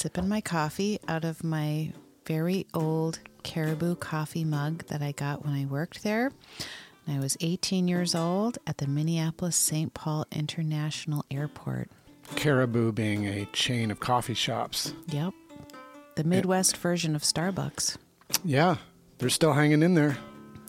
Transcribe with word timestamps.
Sipping 0.00 0.30
my 0.30 0.40
coffee 0.40 0.98
out 1.08 1.26
of 1.26 1.44
my 1.44 1.92
very 2.24 2.66
old 2.72 3.18
caribou 3.42 3.96
coffee 3.96 4.46
mug 4.46 4.86
that 4.86 5.02
I 5.02 5.12
got 5.12 5.44
when 5.44 5.52
I 5.52 5.66
worked 5.66 6.02
there. 6.02 6.32
And 7.06 7.18
I 7.18 7.20
was 7.20 7.36
18 7.42 7.86
years 7.86 8.14
old 8.14 8.56
at 8.66 8.78
the 8.78 8.86
Minneapolis 8.86 9.56
St. 9.56 9.92
Paul 9.92 10.24
International 10.32 11.26
Airport. 11.30 11.90
Caribou 12.34 12.92
being 12.92 13.26
a 13.26 13.44
chain 13.52 13.90
of 13.90 14.00
coffee 14.00 14.32
shops. 14.32 14.94
Yep. 15.08 15.34
The 16.16 16.24
Midwest 16.24 16.78
version 16.78 17.14
of 17.14 17.20
Starbucks. 17.20 17.98
Yeah, 18.42 18.76
they're 19.18 19.28
still 19.28 19.52
hanging 19.52 19.82
in 19.82 19.96
there. 19.96 20.16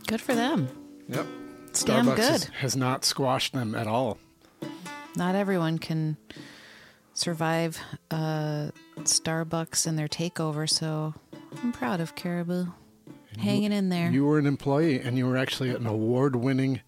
Good 0.08 0.20
for 0.20 0.36
them. 0.36 0.68
Yep. 1.08 1.26
It's 1.68 1.86
damn 1.86 2.06
Starbucks 2.06 2.16
good. 2.18 2.26
has, 2.26 2.44
has 2.48 2.76
not 2.76 3.06
squashed 3.06 3.54
them 3.54 3.76
at 3.76 3.88
all. 3.88 4.18
Not 5.16 5.36
everyone 5.36 5.78
can 5.78 6.18
survive 7.22 7.80
uh, 8.10 8.72
Starbucks 9.02 9.86
and 9.86 9.98
their 9.98 10.08
takeover, 10.08 10.68
so 10.68 11.14
I'm 11.62 11.72
proud 11.72 12.02
of 12.02 12.16
Caribou. 12.16 12.66
Hanging 13.38 13.72
in 13.72 13.90
there. 13.90 14.12
You 14.12 14.26
were 14.26 14.40
an 14.40 14.46
employee 14.46 15.00
and 15.00 15.18
you 15.18 15.26
were 15.28 15.38
actually 15.38 15.70
an 15.70 15.86
award 15.88 16.36
winning 16.36 16.82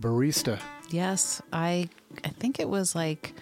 barista. 0.00 0.60
Yes, 0.90 1.40
I 1.52 1.88
I 2.22 2.28
think 2.28 2.60
it 2.60 2.68
was 2.68 2.94
like 2.94 3.32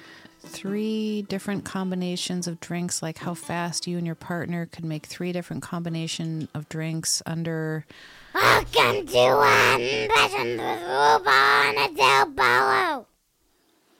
three 0.40 1.22
different 1.22 1.64
combinations 1.64 2.46
of 2.46 2.60
drinks 2.60 3.02
like 3.02 3.18
how 3.18 3.34
fast 3.34 3.86
you 3.86 3.96
and 3.96 4.06
your 4.06 4.14
partner 4.14 4.66
could 4.66 4.84
make 4.84 5.06
three 5.06 5.33
different 5.33 5.62
combination 5.62 6.48
of 6.55 6.68
drinks 6.68 7.22
under 7.27 7.84
Welcome 8.34 9.06
to 9.06 9.34
one 9.34 9.80
impression 9.80 10.58
with 10.58 10.80
Ruba 10.83 11.30
and 11.30 11.96
Adelle 11.96 12.34
Barlow. 12.36 13.06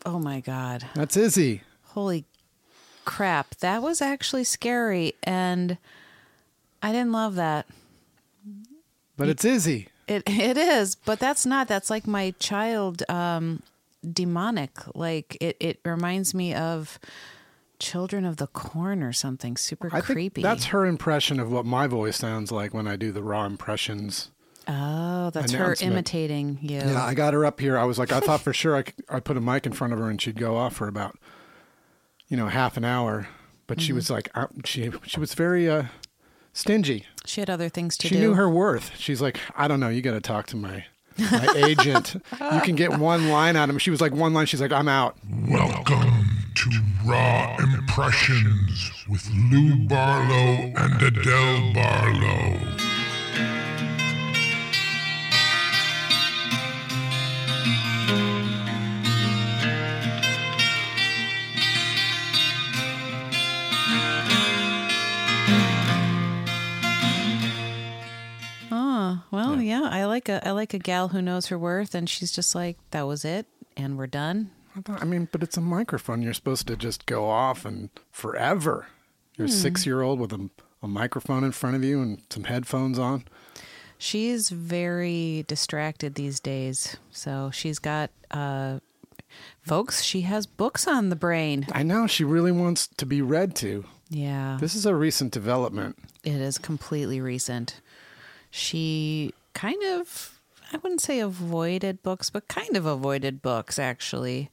Oh 0.07 0.19
my 0.19 0.41
god. 0.41 0.87
That's 0.95 1.17
Izzy. 1.17 1.63
Holy 1.95 2.25
crap. 3.05 3.57
That 3.57 3.83
was 3.83 4.01
actually 4.01 4.45
scary 4.45 5.15
and 5.23 5.79
I 6.83 6.93
didn't 6.93 7.13
love 7.13 7.35
that. 7.37 7.67
But 9.17 9.29
it's 9.29 9.45
Izzy. 9.45 9.89
It 10.09 10.23
it 10.27 10.57
is, 10.57 10.95
but 10.95 11.19
that's 11.19 11.47
not. 11.47 11.69
That's 11.69 11.91
like 11.91 12.07
my 12.07 12.35
child 12.39 13.03
um 13.09 13.63
demonic. 14.11 14.73
Like 14.95 15.37
it 15.41 15.57
it 15.61 15.81
reminds 15.85 16.35
me 16.35 16.55
of 16.55 16.99
Children 17.79 18.25
of 18.25 18.37
the 18.37 18.47
Corn 18.47 19.03
or 19.03 19.13
something 19.13 19.57
super 19.57 19.91
I 19.93 20.01
creepy. 20.01 20.43
that's 20.43 20.67
her 20.67 20.87
impression 20.87 21.41
of 21.41 21.51
what 21.51 21.67
my 21.67 21.87
voice 21.89 22.17
sounds 22.17 22.53
like 22.53 22.73
when 22.73 22.87
I 22.87 22.97
do 22.97 23.11
the 23.13 23.23
raw 23.23 23.45
impressions. 23.45 24.31
oh, 24.69 25.31
that's 25.31 25.53
her 25.53 25.75
imitating 25.81 26.59
you. 26.63 26.79
Yeah, 26.79 27.05
I 27.05 27.15
got 27.15 27.35
her 27.35 27.45
up 27.45 27.59
here. 27.59 27.77
I 27.77 27.85
was 27.85 27.99
like, 27.99 28.13
I 28.13 28.21
thought 28.21 28.41
for 28.41 28.53
sure 28.53 28.77
I 28.77 28.83
could, 28.83 28.95
I'd 29.09 29.25
put 29.25 29.37
a 29.37 29.41
mic 29.41 29.67
in 29.67 29.73
front 29.73 29.93
of 29.93 29.99
her 29.99 30.09
and 30.09 30.21
she'd 30.23 30.39
go 30.39 30.57
off 30.57 30.77
for 30.77 30.87
about, 30.87 31.19
you 32.33 32.39
know, 32.39 32.49
half 32.49 32.77
an 32.79 32.85
hour. 32.85 33.29
But 33.67 33.77
Mm-hmm. 33.79 33.87
she 33.87 33.93
was 33.93 34.11
like, 34.11 34.31
uh, 34.35 34.47
she 34.65 34.91
she 35.07 35.21
was 35.21 35.35
very 35.35 35.69
uh, 35.71 35.85
stingy. 36.53 37.05
She 37.27 37.41
had 37.43 37.49
other 37.51 37.69
things 37.69 37.97
to 37.99 38.09
She 38.09 38.15
do. 38.15 38.21
She 38.21 38.27
knew 38.27 38.35
her 38.35 38.49
worth. 38.49 38.91
She's 38.99 39.21
like, 39.23 39.39
I 39.55 39.69
don't 39.69 39.81
know. 39.81 39.89
You 39.91 40.03
got 40.03 40.13
to 40.15 40.21
talk 40.21 40.47
to 40.49 40.57
my 40.57 40.85
my 41.19 41.47
agent. 41.57 42.15
You 42.55 42.61
can 42.63 42.75
get 42.75 42.99
one 42.99 43.29
line 43.29 43.55
out 43.57 43.65
of 43.69 43.75
him. 43.75 43.79
She 43.79 43.91
was 43.91 44.01
like, 44.01 44.13
one 44.13 44.33
line. 44.35 44.47
She's 44.47 44.61
like, 44.63 44.73
I'm 44.73 44.89
out. 44.89 45.17
Welcome 45.49 46.27
to 46.55 46.71
Raw 47.07 47.57
Impressions 47.61 48.91
with 49.09 49.27
Lou 49.51 49.87
Barlow 49.87 50.73
and 50.77 51.01
Adelle 51.03 51.75
Barlow. 51.75 52.59
Like 70.29 70.43
a 70.43 70.49
I 70.49 70.53
like 70.53 70.75
a 70.75 70.79
gal 70.79 71.09
who 71.09 71.21
knows 71.23 71.47
her 71.47 71.59
worth 71.59 71.95
and 71.95 72.09
she's 72.09 72.33
just 72.33 72.55
like, 72.55 72.77
that 72.91 73.03
was 73.07 73.25
it 73.25 73.47
and 73.77 73.97
we're 73.99 74.07
done. 74.07 74.51
I 74.89 75.05
mean, 75.05 75.29
but 75.31 75.43
it's 75.43 75.57
a 75.57 75.61
microphone. 75.61 76.23
You're 76.23 76.33
supposed 76.33 76.67
to 76.69 76.77
just 76.77 77.05
go 77.07 77.29
off 77.29 77.65
and 77.67 77.91
forever. 78.11 78.87
You're 79.37 79.47
a 79.47 79.51
Hmm. 79.51 79.57
six 79.57 79.85
year 79.87 80.01
old 80.03 80.19
with 80.21 80.33
a, 80.33 80.49
a 80.83 80.89
microphone 80.89 81.45
in 81.45 81.53
front 81.53 81.77
of 81.77 81.85
you 81.85 82.01
and 82.01 82.23
some 82.31 82.45
headphones 82.45 82.99
on. 82.99 83.25
She's 83.99 84.49
very 84.51 85.45
distracted 85.47 86.15
these 86.15 86.41
days. 86.41 86.97
So 87.11 87.51
she's 87.53 87.79
got 87.79 88.11
uh 88.31 88.79
folks, 89.63 90.03
she 90.03 90.23
has 90.23 90.47
books 90.47 90.87
on 90.87 91.09
the 91.09 91.17
brain. 91.17 91.67
I 91.73 91.83
know 91.83 92.07
she 92.07 92.25
really 92.25 92.53
wants 92.53 92.87
to 92.89 93.07
be 93.07 93.23
read 93.23 93.55
to. 93.57 93.85
Yeah. 94.11 94.59
This 94.61 94.75
is 94.75 94.85
a 94.87 94.95
recent 94.95 95.33
development. 95.33 95.99
It 96.23 96.35
is 96.41 96.59
completely 96.59 97.21
recent. 97.21 97.81
She 98.51 99.33
kind 99.55 99.83
of, 99.85 100.41
I 100.73 100.77
wouldn't 100.79 101.01
say 101.01 101.21
avoided 101.21 102.03
books, 102.03 102.31
but 102.31 102.49
kind 102.49 102.77
of 102.77 102.87
avoided 102.87 103.43
books, 103.43 103.79
actually. 103.79 104.51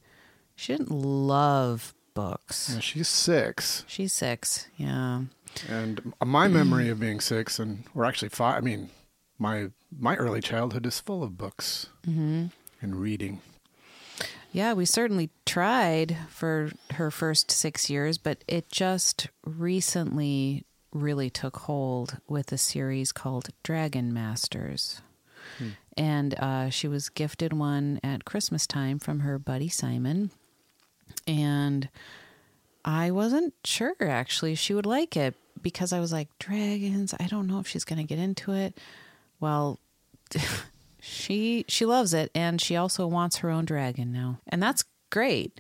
She 0.56 0.74
didn't 0.74 0.92
love 0.92 1.94
books. 2.14 2.72
Yeah, 2.74 2.80
she's 2.82 3.08
six, 3.08 3.86
She's 3.88 4.12
six. 4.14 4.68
Yeah. 4.78 5.22
and 5.70 6.14
my 6.24 6.48
memory 6.48 6.90
of 6.90 7.00
being 7.00 7.20
six, 7.22 7.60
and 7.60 7.84
we're 7.94 8.06
actually 8.06 8.30
five. 8.30 8.58
I 8.58 8.62
mean, 8.62 8.90
my 9.38 9.70
my 9.98 10.16
early 10.18 10.42
childhood 10.42 10.86
is 10.86 11.00
full 11.00 11.24
of 11.24 11.38
books 11.38 11.88
Mm-hmm. 12.08 12.48
and 12.82 12.96
reading. 12.98 13.42
Yeah, 14.52 14.74
we 14.74 14.84
certainly 14.86 15.30
tried 15.46 16.18
for 16.28 16.72
her 16.96 17.10
first 17.12 17.52
six 17.52 17.90
years, 17.90 18.18
but 18.18 18.44
it 18.48 18.70
just 18.72 19.28
recently 19.46 20.66
really 20.92 21.30
took 21.30 21.58
hold 21.58 22.18
with 22.28 22.52
a 22.52 22.58
series 22.58 23.12
called 23.12 23.50
Dragon 23.64 24.14
Masters. 24.14 25.02
And 25.98 26.34
uh, 26.36 26.70
she 26.70 26.88
was 26.88 27.10
gifted 27.10 27.54
one 27.54 28.00
at 28.04 28.26
Christmas 28.26 28.66
time 28.66 29.00
from 29.00 29.20
her 29.22 29.38
buddy 29.38 29.70
Simon. 29.70 30.32
And 31.28 31.90
I 32.86 33.12
wasn't 33.12 33.54
sure 33.64 33.96
actually 34.00 34.56
she 34.56 34.74
would 34.74 34.86
like 34.86 35.18
it 35.18 35.36
because 35.62 35.92
I 35.92 36.00
was 36.00 36.14
like, 36.14 36.30
dragons, 36.40 37.14
I 37.20 37.28
don't 37.28 37.48
know 37.48 37.60
if 37.60 37.68
she's 37.68 37.84
going 37.84 38.00
to 38.00 38.06
get 38.06 38.20
into 38.20 38.54
it. 38.54 38.78
Well, 39.40 39.80
she 41.02 41.66
she 41.68 41.86
loves 41.86 42.14
it 42.14 42.32
and 42.34 42.62
she 42.62 42.76
also 42.76 43.08
wants 43.08 43.38
her 43.38 43.50
own 43.50 43.66
dragon 43.66 44.12
now. 44.12 44.40
And 44.48 44.62
that's 44.62 44.84
great. 45.10 45.60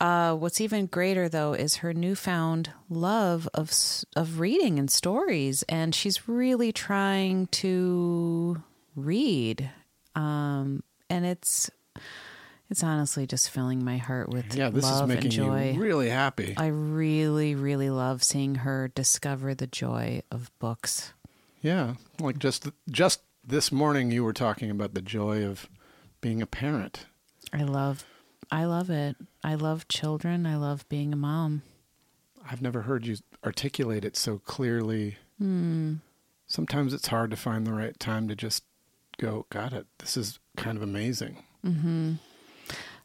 Uh, 0.00 0.34
what's 0.34 0.60
even 0.60 0.86
greater 0.86 1.28
though 1.28 1.52
is 1.54 1.76
her 1.76 1.92
newfound 1.92 2.70
love 2.88 3.48
of 3.54 3.72
of 4.14 4.38
reading 4.38 4.78
and 4.78 4.90
stories, 4.90 5.64
and 5.68 5.94
she's 5.94 6.28
really 6.28 6.70
trying 6.72 7.46
to 7.48 8.62
read. 8.94 9.70
Um, 10.14 10.82
and 11.10 11.26
it's 11.26 11.68
it's 12.70 12.84
honestly 12.84 13.26
just 13.26 13.50
filling 13.50 13.82
my 13.84 13.96
heart 13.96 14.28
with 14.28 14.54
Yeah, 14.54 14.70
this 14.70 14.84
love 14.84 15.02
is 15.02 15.08
making 15.08 15.24
and 15.24 15.32
joy. 15.32 15.70
you 15.74 15.80
really 15.80 16.10
happy. 16.10 16.54
I 16.56 16.66
really, 16.66 17.54
really 17.54 17.88
love 17.90 18.22
seeing 18.22 18.56
her 18.56 18.88
discover 18.94 19.54
the 19.54 19.66
joy 19.66 20.22
of 20.30 20.50
books. 20.58 21.12
yeah, 21.60 21.94
like 22.20 22.38
just 22.38 22.68
just 22.90 23.22
this 23.44 23.72
morning, 23.72 24.10
you 24.12 24.22
were 24.22 24.32
talking 24.34 24.70
about 24.70 24.94
the 24.94 25.00
joy 25.02 25.44
of 25.44 25.68
being 26.20 26.42
a 26.42 26.46
parent. 26.46 27.06
I 27.52 27.62
love, 27.62 28.04
I 28.50 28.64
love 28.64 28.90
it. 28.90 29.16
I 29.44 29.54
love 29.54 29.88
children. 29.88 30.46
I 30.46 30.56
love 30.56 30.88
being 30.88 31.12
a 31.12 31.16
mom. 31.16 31.62
I've 32.50 32.62
never 32.62 32.82
heard 32.82 33.06
you 33.06 33.16
articulate 33.44 34.04
it 34.04 34.16
so 34.16 34.38
clearly. 34.38 35.16
Hmm. 35.38 35.94
Sometimes 36.46 36.94
it's 36.94 37.08
hard 37.08 37.30
to 37.30 37.36
find 37.36 37.66
the 37.66 37.74
right 37.74 37.98
time 37.98 38.26
to 38.28 38.34
just 38.34 38.64
go, 39.18 39.46
got 39.50 39.72
it. 39.72 39.86
This 39.98 40.16
is 40.16 40.38
kind 40.56 40.76
of 40.78 40.82
amazing. 40.82 41.42
Mm-hmm. 41.64 42.14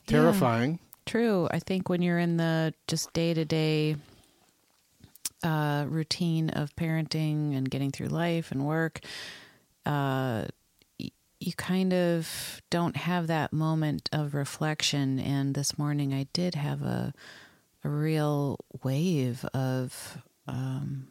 Terrifying. 0.07 0.79
True. 1.05 1.49
I 1.51 1.59
think 1.59 1.89
when 1.89 2.01
you're 2.01 2.19
in 2.19 2.37
the 2.37 2.73
just 2.87 3.11
day 3.11 3.33
to 3.33 3.43
day 3.43 3.97
uh, 5.43 5.85
routine 5.89 6.49
of 6.51 6.73
parenting 6.77 7.57
and 7.57 7.69
getting 7.69 7.91
through 7.91 8.07
life 8.07 8.51
and 8.51 8.65
work, 8.65 9.01
uh, 9.85 10.45
you 11.45 11.53
kind 11.53 11.93
of 11.93 12.61
don't 12.69 12.95
have 12.95 13.27
that 13.27 13.53
moment 13.53 14.09
of 14.11 14.33
reflection. 14.33 15.19
And 15.19 15.55
this 15.55 15.77
morning, 15.77 16.13
I 16.13 16.27
did 16.33 16.55
have 16.55 16.81
a 16.81 17.13
a 17.83 17.89
real 17.89 18.57
wave 18.81 19.43
of, 19.53 20.17
um, 20.47 21.07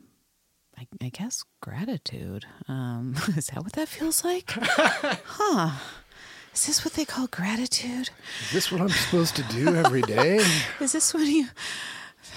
I, 0.79 0.87
I 1.03 1.11
guess, 1.11 1.45
gratitude. 1.61 2.47
Um, 2.69 3.15
is 3.37 3.49
that 3.49 3.63
what 3.63 3.75
that 3.75 3.89
feels 3.89 4.25
like? 4.25 4.51
huh? 4.57 5.79
Is 6.55 6.67
this 6.67 6.85
what 6.85 6.95
they 6.95 7.05
call 7.05 7.27
gratitude? 7.29 8.11
Is 8.45 8.53
this 8.53 8.73
what 8.73 8.81
I'm 8.81 8.89
supposed 8.91 9.37
to 9.37 9.43
do 9.45 9.75
every 9.75 10.03
day? 10.03 10.37
Is 10.81 10.93
this 10.93 11.15
when 11.15 11.27
you? 11.27 11.47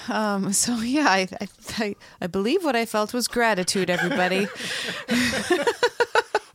Um, 0.08 0.54
so 0.54 0.78
yeah, 0.78 1.08
I, 1.10 1.28
I 1.42 1.48
I 1.78 1.96
I 2.22 2.28
believe 2.28 2.64
what 2.64 2.76
I 2.78 2.86
felt 2.86 3.14
was 3.14 3.28
gratitude. 3.28 3.90
Everybody, 3.90 4.48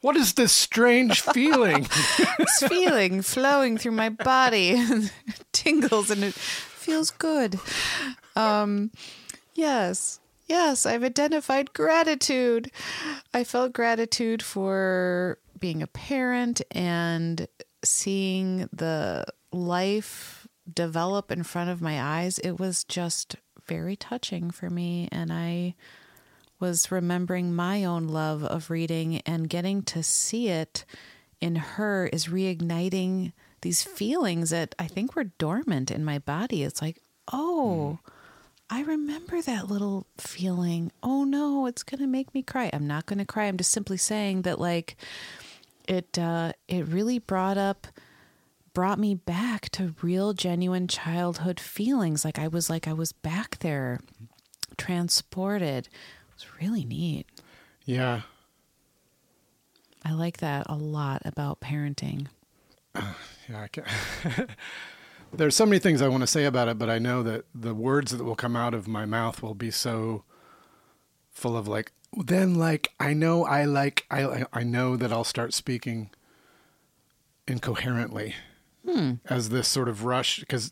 what 0.00 0.16
is 0.16 0.34
this 0.34 0.52
strange 0.52 1.20
feeling? 1.34 1.86
this 2.38 2.62
feeling 2.68 3.22
flowing 3.22 3.78
through 3.78 3.92
my 3.92 4.08
body, 4.08 4.82
tingles, 5.52 6.10
and 6.10 6.24
it 6.24 6.34
feels 6.34 7.10
good. 7.10 7.58
Um, 8.36 8.90
yes, 9.54 10.20
yes, 10.46 10.86
I've 10.86 11.04
identified 11.04 11.72
gratitude. 11.72 12.70
I 13.34 13.44
felt 13.44 13.72
gratitude 13.72 14.42
for 14.42 15.38
being 15.58 15.82
a 15.82 15.86
parent 15.86 16.62
and 16.70 17.46
seeing 17.84 18.68
the 18.72 19.26
life 19.52 20.46
develop 20.72 21.30
in 21.30 21.42
front 21.42 21.70
of 21.70 21.82
my 21.82 22.00
eyes. 22.00 22.38
It 22.38 22.58
was 22.58 22.84
just 22.84 23.36
very 23.66 23.96
touching 23.96 24.50
for 24.50 24.70
me. 24.70 25.08
And 25.12 25.32
I 25.32 25.74
was 26.60 26.92
remembering 26.92 27.54
my 27.54 27.84
own 27.84 28.06
love 28.06 28.44
of 28.44 28.70
reading 28.70 29.22
and 29.26 29.48
getting 29.48 29.82
to 29.82 30.02
see 30.02 30.48
it 30.48 30.84
in 31.40 31.56
her 31.56 32.06
is 32.06 32.26
reigniting 32.26 33.32
these 33.62 33.82
feelings 33.82 34.50
that 34.50 34.74
I 34.78 34.86
think 34.86 35.16
were 35.16 35.24
dormant 35.24 35.90
in 35.90 36.04
my 36.04 36.18
body. 36.18 36.62
It's 36.62 36.80
like, 36.82 37.00
oh, 37.32 37.98
I 38.68 38.82
remember 38.82 39.42
that 39.42 39.68
little 39.68 40.06
feeling. 40.16 40.92
Oh 41.02 41.24
no, 41.24 41.66
it's 41.66 41.82
going 41.82 42.00
to 42.00 42.06
make 42.06 42.32
me 42.34 42.42
cry. 42.42 42.70
I'm 42.72 42.86
not 42.86 43.06
going 43.06 43.18
to 43.18 43.24
cry. 43.24 43.46
I'm 43.46 43.56
just 43.56 43.72
simply 43.72 43.96
saying 43.96 44.42
that 44.42 44.60
like 44.60 44.96
it 45.88 46.18
uh 46.18 46.52
it 46.68 46.86
really 46.86 47.18
brought 47.18 47.58
up 47.58 47.86
brought 48.72 48.98
me 48.98 49.14
back 49.14 49.68
to 49.70 49.94
real 50.02 50.32
genuine 50.32 50.86
childhood 50.86 51.58
feelings 51.58 52.24
like 52.24 52.38
I 52.38 52.46
was 52.46 52.70
like 52.70 52.86
I 52.86 52.92
was 52.92 53.12
back 53.12 53.58
there 53.58 53.98
transported. 54.76 55.88
It 56.40 56.46
was 56.46 56.60
really 56.60 56.84
neat. 56.84 57.26
yeah. 57.84 58.22
I 60.02 60.12
like 60.12 60.38
that 60.38 60.66
a 60.70 60.76
lot 60.76 61.22
about 61.24 61.60
parenting. 61.60 62.28
Yeah, 63.48 63.62
I 63.62 63.68
can. 63.68 63.84
There's 65.32 65.56
so 65.56 65.66
many 65.66 65.80
things 65.80 66.00
I 66.00 66.06
want 66.06 66.20
to 66.20 66.28
say 66.28 66.44
about 66.44 66.68
it, 66.68 66.78
but 66.78 66.88
I 66.88 67.00
know 67.00 67.24
that 67.24 67.46
the 67.52 67.74
words 67.74 68.12
that 68.12 68.22
will 68.22 68.36
come 68.36 68.54
out 68.54 68.74
of 68.74 68.86
my 68.86 69.04
mouth 69.04 69.42
will 69.42 69.56
be 69.56 69.72
so 69.72 70.22
full 71.32 71.56
of 71.56 71.66
like. 71.66 71.90
Then, 72.16 72.54
like 72.54 72.92
I 73.00 73.12
know, 73.12 73.44
I 73.44 73.64
like, 73.64 74.06
I 74.08 74.44
I 74.52 74.62
know 74.62 74.96
that 74.96 75.12
I'll 75.12 75.24
start 75.24 75.52
speaking 75.52 76.10
incoherently 77.48 78.36
hmm. 78.88 79.14
as 79.24 79.48
this 79.48 79.66
sort 79.66 79.88
of 79.88 80.04
rush, 80.04 80.38
because 80.38 80.70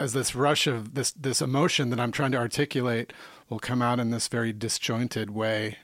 as 0.00 0.14
this 0.14 0.34
rush 0.34 0.66
of 0.66 0.94
this 0.94 1.12
this 1.12 1.42
emotion 1.42 1.90
that 1.90 2.00
I'm 2.00 2.12
trying 2.12 2.32
to 2.32 2.38
articulate 2.38 3.12
will 3.48 3.58
come 3.58 3.82
out 3.82 4.00
in 4.00 4.10
this 4.10 4.28
very 4.28 4.52
disjointed 4.52 5.30
way. 5.30 5.78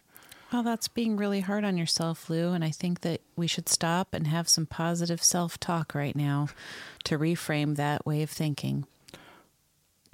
Well, 0.53 0.62
that's 0.65 0.89
being 0.89 1.17
really 1.17 1.41
hard 1.41 1.65
on 1.65 1.77
yourself, 1.77 2.29
Lou. 2.29 2.53
And 2.53 2.65
I 2.65 2.71
think 2.71 3.03
that 3.03 3.21
we 3.37 3.47
should 3.47 3.69
stop 3.69 4.12
and 4.12 4.27
have 4.27 4.49
some 4.49 4.67
positive 4.67 5.23
self 5.23 5.59
talk 5.61 5.95
right 5.95 6.17
now 6.17 6.49
to 7.05 7.19
reframe 7.19 7.77
that 7.77 8.05
way 8.05 8.23
of 8.23 8.31
thinking. 8.31 8.87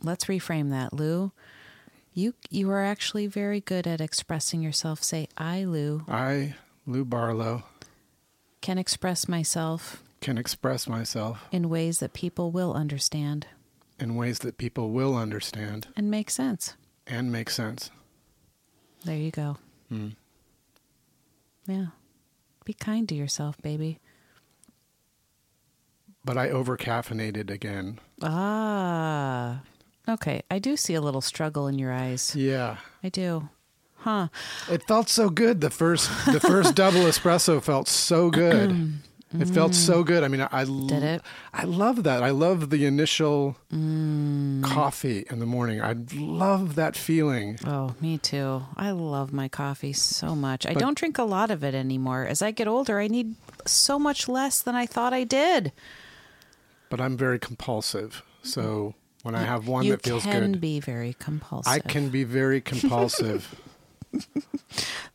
Let's 0.03 0.27
reframe 0.27 0.71
that, 0.71 0.93
Lou. 0.93 1.33
You 2.13 2.35
you 2.51 2.71
are 2.71 2.85
actually 2.85 3.27
very 3.27 3.61
good 3.61 3.87
at 3.87 4.01
expressing 4.01 4.63
yourself. 4.63 5.03
Say, 5.03 5.29
I, 5.39 5.65
Lou, 5.65 6.05
I, 6.09 6.55
Lou 6.87 7.05
Barlow, 7.05 7.65
can 8.61 8.79
express 8.79 9.29
myself 9.29 10.03
can 10.21 10.39
express 10.39 10.89
myself 10.89 11.47
in 11.53 11.69
ways 11.69 12.01
that 12.01 12.13
people 12.13 12.51
will 12.51 12.73
understand 12.75 13.47
in 13.99 14.17
ways 14.17 14.41
that 14.41 14.59
people 14.59 14.91
will 14.91 15.15
understand 15.15 15.89
and 15.97 16.11
make 16.11 16.31
sense. 16.31 16.75
And 17.07 17.31
make 17.31 17.51
sense. 17.51 17.91
There 19.05 19.17
you 19.17 19.31
go. 19.31 19.57
Hmm. 19.89 20.09
Yeah. 21.67 21.87
Be 22.65 22.75
kind 22.75 23.09
to 23.09 23.15
yourself, 23.15 23.61
baby. 23.63 24.01
But 26.25 26.37
I 26.37 26.51
over 26.51 26.77
caffeinated 26.77 27.51
again. 27.51 28.01
Ah. 28.21 29.63
Okay. 30.09 30.43
I 30.51 30.59
do 30.59 30.77
see 30.77 30.95
a 30.95 31.01
little 31.01 31.21
struggle 31.21 31.69
in 31.69 31.79
your 31.79 31.93
eyes. 31.93 32.35
Yeah. 32.35 32.79
I 33.03 33.09
do. 33.09 33.49
Huh. 33.99 34.29
It 34.71 34.83
felt 34.87 35.09
so 35.09 35.31
good. 35.31 35.61
The 35.61 35.71
first 35.71 36.11
the 36.27 36.41
first 36.41 36.75
double 36.83 37.01
espresso 37.01 37.63
felt 37.63 37.89
so 37.89 38.31
good. 38.31 38.71
Mm-hmm. 38.71 39.43
It 39.43 39.49
felt 39.49 39.75
so 39.75 39.95
mm-hmm. 39.95 40.03
good. 40.03 40.25
I 40.25 40.29
mean, 40.29 40.41
I 40.41 40.65
Did 40.65 41.03
it? 41.03 41.23
I 41.53 41.65
love 41.65 42.05
that. 42.05 42.23
I 42.23 42.31
love 42.31 42.71
the 42.71 42.87
initial 42.87 43.57
mm. 43.73 43.77
Mm-hmm. 44.67 44.75
coffee 44.75 45.27
in 45.31 45.39
the 45.39 45.47
morning. 45.47 45.81
I 45.81 45.95
love 46.15 46.75
that 46.75 46.97
feeling. 46.97 47.59
Oh, 47.67 47.95
me 48.01 48.19
too. 48.19 48.63
I 48.77 48.91
love 48.91 49.33
my 49.33 49.49
coffee 49.49 49.93
so 49.93 50.35
much. 50.35 50.67
I 50.67 50.75
don't 50.75 50.97
drink 50.97 51.19
a 51.19 51.25
lot 51.25 51.51
of 51.51 51.65
it 51.65 51.75
anymore. 51.75 52.25
As 52.25 52.43
I 52.43 52.51
get 52.51 52.69
older, 52.69 52.99
I 52.99 53.09
need 53.09 53.35
so 53.67 53.99
much 53.99 54.29
less 54.29 54.61
than 54.63 54.75
I 54.75 54.87
thought 54.87 55.13
I 55.13 55.25
did. 55.25 55.73
But 56.91 57.01
I'm 57.01 57.17
very 57.17 57.39
compulsive. 57.39 58.23
So 58.43 58.61
mm-hmm. 58.63 59.29
when 59.29 59.35
I 59.35 59.45
have 59.45 59.67
one 59.67 59.85
you 59.85 59.93
that 59.93 60.03
feels 60.03 60.23
can 60.23 60.53
good, 60.53 60.61
be 60.61 60.81
very 60.81 61.15
compulsive. 61.19 61.73
I 61.73 61.79
can 61.79 62.11
be 62.11 62.25
very 62.25 62.61
compulsive. 62.61 63.55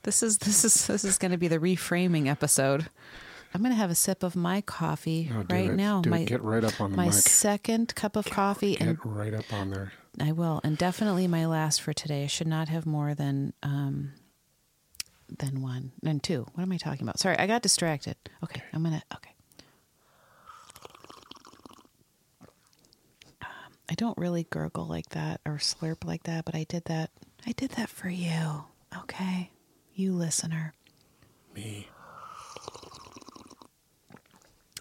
This 0.03 0.23
is 0.23 0.39
this 0.39 0.65
is 0.65 0.87
this 0.87 1.03
is 1.03 1.17
going 1.17 1.31
to 1.31 1.37
be 1.37 1.47
the 1.47 1.59
reframing 1.59 2.27
episode. 2.27 2.87
I'm 3.53 3.61
going 3.61 3.71
to 3.71 3.77
have 3.77 3.91
a 3.91 3.95
sip 3.95 4.23
of 4.23 4.35
my 4.35 4.61
coffee 4.61 5.29
Oh, 5.35 5.43
do 5.43 5.53
right 5.55 5.69
it. 5.71 5.75
now. 5.75 6.01
Do 6.01 6.09
it. 6.09 6.11
my 6.11 6.23
Get 6.23 6.41
right 6.41 6.63
up 6.63 6.79
on 6.79 6.91
the 6.91 6.97
my 6.97 7.05
mic. 7.05 7.13
second 7.13 7.93
cup 7.95 8.15
of 8.15 8.25
coffee, 8.25 8.75
Get 8.75 8.87
and 8.87 8.97
right 9.05 9.33
up 9.33 9.51
on 9.51 9.69
there. 9.71 9.91
I 10.19 10.31
will, 10.31 10.59
and 10.63 10.77
definitely 10.77 11.27
my 11.27 11.45
last 11.45 11.81
for 11.81 11.93
today. 11.93 12.23
I 12.23 12.27
should 12.27 12.47
not 12.47 12.67
have 12.69 12.85
more 12.85 13.13
than 13.13 13.53
um 13.63 14.13
than 15.39 15.61
one, 15.61 15.93
than 16.01 16.19
two. 16.19 16.45
What 16.53 16.63
am 16.63 16.71
I 16.71 16.77
talking 16.77 17.03
about? 17.03 17.17
Sorry, 17.19 17.37
I 17.39 17.47
got 17.47 17.61
distracted. 17.61 18.15
Okay, 18.43 18.61
I'm 18.73 18.83
gonna. 18.83 19.01
Okay. 19.15 19.31
Um, 23.41 23.47
I 23.89 23.93
don't 23.95 24.17
really 24.17 24.45
gurgle 24.49 24.85
like 24.85 25.09
that 25.09 25.41
or 25.45 25.53
slurp 25.57 26.05
like 26.05 26.23
that, 26.23 26.45
but 26.45 26.55
I 26.55 26.65
did 26.67 26.85
that. 26.85 27.09
I 27.45 27.51
did 27.53 27.71
that 27.71 27.89
for 27.89 28.09
you. 28.09 28.65
Okay, 28.97 29.51
you 29.93 30.13
listener. 30.13 30.73
Me. 31.55 31.87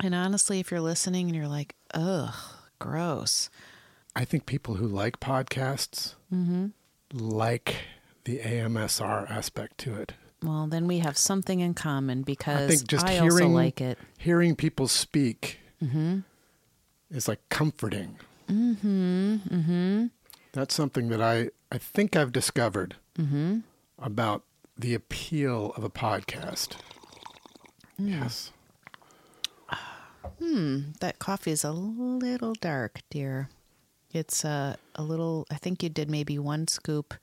And 0.02 0.14
honestly, 0.14 0.61
if 0.61 0.71
you're 0.71 0.80
listening 0.80 1.26
and 1.28 1.37
you're 1.37 1.49
like, 1.49 1.75
ugh, 1.95 2.35
gross. 2.78 3.50
I 4.16 4.25
think 4.25 4.47
people 4.47 4.75
who 4.76 4.87
like 4.87 5.21
podcasts 5.21 6.14
Mm-hmm. 6.33 6.66
like 7.12 7.76
the 8.25 8.38
AMSR 8.38 9.30
aspect 9.30 9.78
to 9.78 9.95
it. 9.95 10.12
Well, 10.42 10.66
then 10.69 10.87
we 10.87 11.00
have 11.00 11.19
something 11.19 11.61
in 11.61 11.75
common 11.75 12.23
because 12.23 12.62
I 12.62 12.69
think 12.69 12.88
just 12.88 13.07
I 13.07 13.19
also 13.19 13.37
hearing 13.37 13.52
like 13.52 13.80
it. 13.80 13.99
hearing 14.19 14.57
people 14.57 14.88
speak 14.88 15.59
Mm-hmm. 15.83 16.21
is 17.11 17.26
like 17.28 17.40
comforting. 17.49 18.16
Mm-hmm. 18.49 19.35
Mm-hmm. 19.37 20.07
That's 20.52 20.75
something 20.75 21.09
that 21.09 21.21
I 21.23 21.50
I 21.73 21.78
think 21.78 22.16
I've 22.16 22.33
discovered 22.33 22.97
Mm-hmm. 23.19 23.59
about 23.99 24.45
the 24.78 24.95
appeal 24.95 25.73
of 25.76 25.85
a 25.85 25.90
podcast. 25.90 26.76
Mm. 28.00 28.09
Yes. 28.23 28.50
That 31.00 31.19
coffee 31.19 31.50
is 31.50 31.65
a 31.65 31.73
little 31.73 32.55
dark, 32.55 33.00
dear. 33.11 33.49
It's 34.12 34.45
uh, 34.45 34.77
a 34.95 35.03
little, 35.03 35.47
I 35.50 35.55
think 35.55 35.83
you 35.83 35.89
did 35.89 36.11
maybe 36.11 36.39
one 36.39 36.69
scoop. 36.69 37.15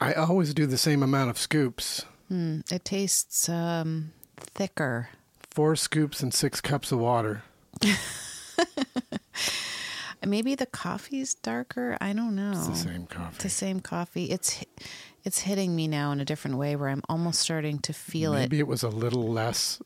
I 0.00 0.14
always 0.14 0.54
do 0.54 0.66
the 0.66 0.78
same 0.78 1.02
amount 1.02 1.30
of 1.30 1.38
scoops. 1.38 2.04
Hmm, 2.28 2.60
it 2.70 2.84
tastes 2.84 3.48
um, 3.48 4.12
thicker. 4.36 5.10
Four 5.50 5.76
scoops 5.76 6.22
and 6.22 6.32
six 6.32 6.60
cups 6.60 6.90
of 6.90 6.98
water. 6.98 7.42
Maybe 10.26 10.54
the 10.54 10.66
coffee's 10.66 11.34
darker. 11.34 11.96
I 12.00 12.12
don't 12.12 12.34
know. 12.36 12.52
It's 12.52 12.68
the 12.68 12.74
same 12.76 13.06
coffee. 13.06 13.34
It's 13.34 13.42
the 13.42 13.50
same 13.50 13.80
coffee. 13.80 14.24
It's 14.26 14.64
it's 15.24 15.40
hitting 15.40 15.74
me 15.74 15.88
now 15.88 16.12
in 16.12 16.20
a 16.20 16.24
different 16.24 16.58
way 16.58 16.76
where 16.76 16.88
I'm 16.88 17.02
almost 17.08 17.40
starting 17.40 17.78
to 17.80 17.92
feel 17.92 18.34
it. 18.34 18.40
Maybe 18.40 18.58
it 18.58 18.66
was 18.66 18.82
a 18.82 18.88
little 18.88 19.26
less 19.26 19.80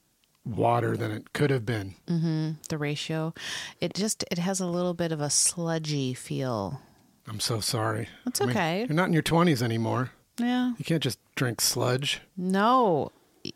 water 0.44 0.96
than 0.96 1.10
it 1.10 1.32
could 1.32 1.50
have 1.50 1.64
been. 1.64 1.94
it. 2.08 2.68
The 2.68 2.78
ratio, 2.78 3.34
it 3.80 3.94
just 3.94 4.24
it 4.30 4.38
has 4.38 4.60
a 4.60 4.66
little 4.66 4.94
bit 4.94 5.12
of 5.12 5.20
a 5.20 5.30
sludgy 5.30 6.14
feel 6.14 6.80
I'm 7.26 7.40
so 7.40 7.60
sorry. 7.60 8.08
That's 8.24 8.40
I 8.40 8.46
mean, 8.46 8.56
okay. 8.56 8.78
you're 8.80 8.94
not 8.94 9.08
in 9.08 9.12
your 9.12 9.22
20s 9.22 9.62
anymore. 9.62 10.10
Yeah. 10.38 10.72
You 10.76 10.84
can't 10.84 11.02
just 11.02 11.18
drink 11.36 11.60
sludge. 11.60 12.20
No. 12.36 13.12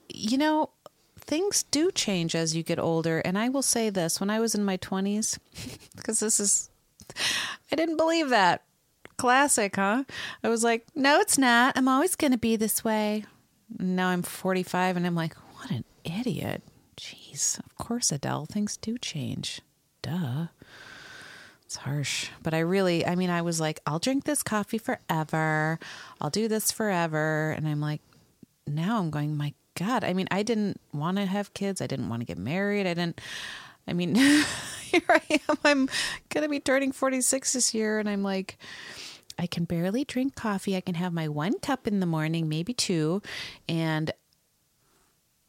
You 0.09 0.39
know, 0.39 0.71
things 1.21 1.65
do 1.65 1.91
change 1.91 2.35
as 2.35 2.57
you 2.57 2.63
get 2.63 2.79
older. 2.79 3.19
And 3.21 3.37
I 3.37 3.49
will 3.49 3.63
say 3.63 3.91
this 3.91 4.21
when 4.21 4.31
I 4.31 4.41
was 4.41 4.55
in 4.55 4.65
my 4.65 4.79
20s, 4.79 5.39
because 5.97 6.21
this 6.21 6.41
is, 6.41 6.71
I 7.71 7.77
didn't 7.77 7.97
believe 7.97 8.31
that. 8.31 8.63
Classic, 9.17 9.75
huh? 9.75 10.05
I 10.45 10.49
was 10.49 10.63
like, 10.63 10.87
no, 10.95 11.19
it's 11.19 11.37
not. 11.37 11.77
I'm 11.77 11.89
always 11.89 12.15
going 12.15 12.31
to 12.31 12.39
be 12.39 12.55
this 12.55 12.85
way. 12.85 13.25
Now 13.77 14.09
I'm 14.09 14.23
45 14.23 14.97
and 14.97 15.05
I'm 15.05 15.17
like, 15.17 15.35
what 15.57 15.71
an 15.73 15.85
idiot. 16.05 16.63
Jeez. 17.29 17.59
Of 17.59 17.77
course, 17.77 18.11
Adelle, 18.11 18.47
things 18.47 18.77
do 18.77 18.99
change. 18.99 19.61
Duh. 20.03 20.49
It's 21.65 21.77
harsh. 21.77 22.31
But 22.43 22.55
I 22.55 22.61
really, 22.61 23.07
I 23.07 23.15
mean, 23.15 23.31
I 23.31 23.43
was 23.43 23.61
like, 23.61 23.81
I'll 23.87 23.99
drink 23.99 24.25
this 24.25 24.43
coffee 24.43 24.79
forever. 24.79 25.79
I'll 26.21 26.31
do 26.31 26.49
this 26.49 26.73
forever. 26.73 27.53
And 27.57 27.69
I'm 27.69 27.81
like, 27.81 28.01
now 28.67 28.99
I'm 28.99 29.11
going, 29.11 29.37
my 29.37 29.53
God. 29.75 30.03
I 30.03 30.15
mean, 30.15 30.29
I 30.31 30.43
didn't 30.43 30.81
want 30.93 31.19
to 31.19 31.27
have 31.27 31.55
kids. 31.55 31.83
I 31.83 31.87
didn't 31.87 32.09
want 32.09 32.21
to 32.21 32.27
get 32.27 32.39
married. 32.39 32.87
I 32.87 32.95
didn't, 32.95 33.21
I 33.87 33.93
mean, 33.93 34.15
here 34.83 35.03
I 35.09 35.41
am. 35.49 35.59
I'm 35.65 35.89
going 36.31 36.43
to 36.43 36.49
be 36.49 36.61
turning 36.61 36.93
46 36.93 37.53
this 37.53 37.75
year. 37.75 37.99
And 37.99 38.09
I'm 38.09 38.23
like, 38.23 38.57
I 39.39 39.47
can 39.47 39.65
barely 39.65 40.05
drink 40.05 40.35
coffee. 40.35 40.75
I 40.75 40.81
can 40.81 40.95
have 40.95 41.13
my 41.13 41.29
one 41.29 41.59
cup 41.59 41.87
in 41.87 42.01
the 42.01 42.07
morning, 42.07 42.49
maybe 42.49 42.73
two. 42.73 43.21
And 43.69 44.11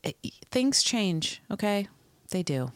it, 0.03 0.15
things 0.51 0.81
change. 0.83 1.41
Okay. 1.51 1.87
They 2.31 2.43
do. 2.43 2.71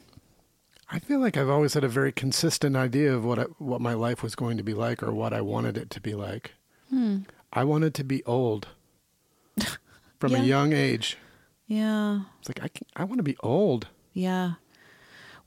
I 0.89 0.99
feel 0.99 1.19
like 1.19 1.37
I've 1.37 1.49
always 1.49 1.73
had 1.73 1.83
a 1.83 1.87
very 1.89 2.11
consistent 2.11 2.75
idea 2.75 3.13
of 3.13 3.23
what 3.25 3.39
I, 3.39 3.43
what 3.57 3.81
my 3.81 3.93
life 3.93 4.21
was 4.21 4.35
going 4.35 4.57
to 4.57 4.63
be 4.63 4.73
like 4.73 5.01
or 5.01 5.11
what 5.11 5.33
I 5.33 5.41
wanted 5.41 5.77
it 5.77 5.89
to 5.91 6.01
be 6.01 6.13
like. 6.13 6.53
Hmm. 6.89 7.19
I 7.51 7.63
wanted 7.63 7.93
to 7.95 8.03
be 8.03 8.23
old 8.25 8.67
from 10.19 10.31
Yeah. 10.31 10.39
a 10.39 10.43
young 10.43 10.73
age. 10.73 11.17
Yeah. 11.67 12.21
It's 12.39 12.49
like 12.49 12.61
I 12.63 12.67
can, 12.67 12.85
I 12.95 13.03
want 13.05 13.19
to 13.19 13.23
be 13.23 13.37
old. 13.41 13.87
Yeah. 14.13 14.53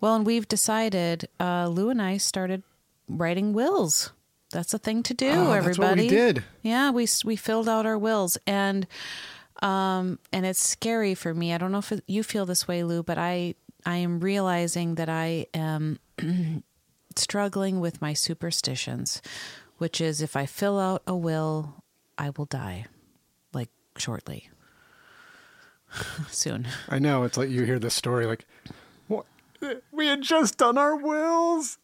Well, 0.00 0.14
and 0.16 0.26
we've 0.26 0.49
decided, 0.49 1.28
uh, 1.40 1.68
Lou 1.68 1.90
and 1.90 2.02
I 2.02 2.16
started 2.16 2.62
writing 3.09 3.52
wills. 3.52 4.12
That's 4.50 4.75
a 4.75 4.78
thing 4.78 5.02
to 5.04 5.14
do, 5.14 5.30
Oh, 5.30 5.52
everybody. 5.52 5.66
that's 5.66 5.78
what 5.78 5.99
we 5.99 6.09
did. 6.09 6.45
Yeah, 6.62 6.90
we 6.90 7.06
we 7.25 7.35
filled 7.37 7.68
out 7.68 7.85
our 7.87 7.99
wills, 7.99 8.38
and 8.47 8.87
um, 9.63 10.19
and 10.33 10.45
it's 10.45 10.61
scary 10.61 11.15
for 11.15 11.33
me. 11.33 11.53
I 11.53 11.59
don't 11.59 11.73
know 11.73 11.79
if 11.79 11.93
you 12.07 12.23
feel 12.23 12.47
this 12.47 12.69
way, 12.69 12.83
Lou, 12.83 13.03
but 13.03 13.19
I 13.19 13.55
I 13.85 13.97
am 13.97 14.21
realizing 14.21 14.97
that 14.97 15.09
I 15.09 15.47
am 15.55 15.99
struggling 17.17 17.81
with 17.81 18.03
my 18.03 18.13
superstitions, 18.13 19.23
which 19.79 20.01
is 20.01 20.21
if 20.21 20.37
I 20.37 20.47
fill 20.47 20.79
out 20.79 21.03
a 21.07 21.17
will, 21.17 21.85
I 22.19 22.31
will 22.31 22.47
die, 22.47 22.87
like 23.53 23.71
shortly, 23.97 24.51
soon. 26.29 26.67
I 26.89 26.99
know. 26.99 27.25
It's 27.25 27.37
like 27.37 27.49
you 27.49 27.63
hear 27.63 27.79
this 27.79 27.95
story 27.95 28.27
like, 28.27 28.45
what? 29.07 29.27
We 29.91 30.07
had 30.09 30.23
just 30.23 30.59
done 30.59 30.77
our 30.77 30.97
wills, 30.97 31.79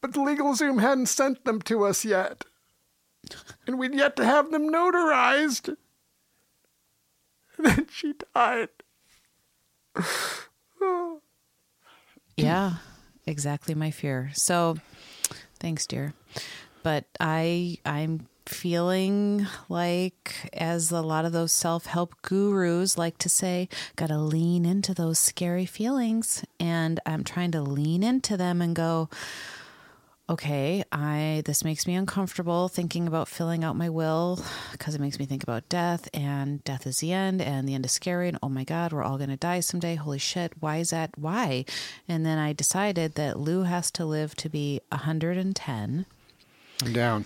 but 0.00 0.12
LegalZoom 0.12 0.80
hadn't 0.80 1.06
sent 1.06 1.44
them 1.44 1.60
to 1.62 1.84
us 1.84 2.04
yet. 2.04 2.44
And 3.66 3.78
we'd 3.78 3.94
yet 3.94 4.16
to 4.16 4.24
have 4.24 4.50
them 4.50 4.72
notarized. 4.72 5.76
Then 7.62 7.86
she 7.90 8.14
died. 8.34 8.68
Yeah, 12.36 12.74
exactly 13.26 13.74
my 13.74 13.90
fear. 13.90 14.30
So, 14.32 14.76
thanks, 15.58 15.86
dear. 15.86 16.14
But 16.84 17.04
I 17.18 17.78
I'm 17.84 18.28
feeling 18.46 19.46
like 19.68 20.48
as 20.52 20.90
a 20.90 21.02
lot 21.02 21.24
of 21.24 21.32
those 21.32 21.52
self-help 21.52 22.14
gurus 22.22 22.96
like 22.96 23.18
to 23.18 23.28
say, 23.28 23.68
got 23.96 24.06
to 24.06 24.18
lean 24.18 24.64
into 24.64 24.94
those 24.94 25.18
scary 25.18 25.66
feelings 25.66 26.44
and 26.58 27.00
I'm 27.04 27.24
trying 27.24 27.50
to 27.52 27.60
lean 27.60 28.02
into 28.02 28.36
them 28.36 28.62
and 28.62 28.74
go 28.74 29.10
okay, 30.28 30.84
I 30.92 31.42
this 31.46 31.64
makes 31.64 31.86
me 31.86 31.94
uncomfortable 31.94 32.68
thinking 32.68 33.06
about 33.06 33.28
filling 33.28 33.64
out 33.64 33.76
my 33.76 33.88
will 33.88 34.42
because 34.72 34.94
it 34.94 35.00
makes 35.00 35.18
me 35.18 35.24
think 35.24 35.42
about 35.42 35.68
death 35.68 36.08
and 36.12 36.62
death 36.64 36.86
is 36.86 36.98
the 36.98 37.12
end 37.12 37.40
and 37.40 37.68
the 37.68 37.74
end 37.74 37.86
is 37.86 37.92
scary 37.92 38.28
and 38.28 38.38
oh 38.42 38.48
my 38.48 38.64
god, 38.64 38.92
we're 38.92 39.02
all 39.02 39.16
going 39.16 39.30
to 39.30 39.36
die 39.36 39.60
someday. 39.60 39.94
Holy 39.94 40.18
shit, 40.18 40.52
why 40.60 40.76
is 40.76 40.90
that? 40.90 41.16
Why? 41.16 41.64
And 42.06 42.26
then 42.26 42.38
I 42.38 42.52
decided 42.52 43.14
that 43.14 43.38
Lou 43.38 43.62
has 43.62 43.90
to 43.92 44.04
live 44.04 44.34
to 44.36 44.48
be 44.48 44.80
110. 44.90 46.06
I'm 46.82 46.92
down. 46.92 47.24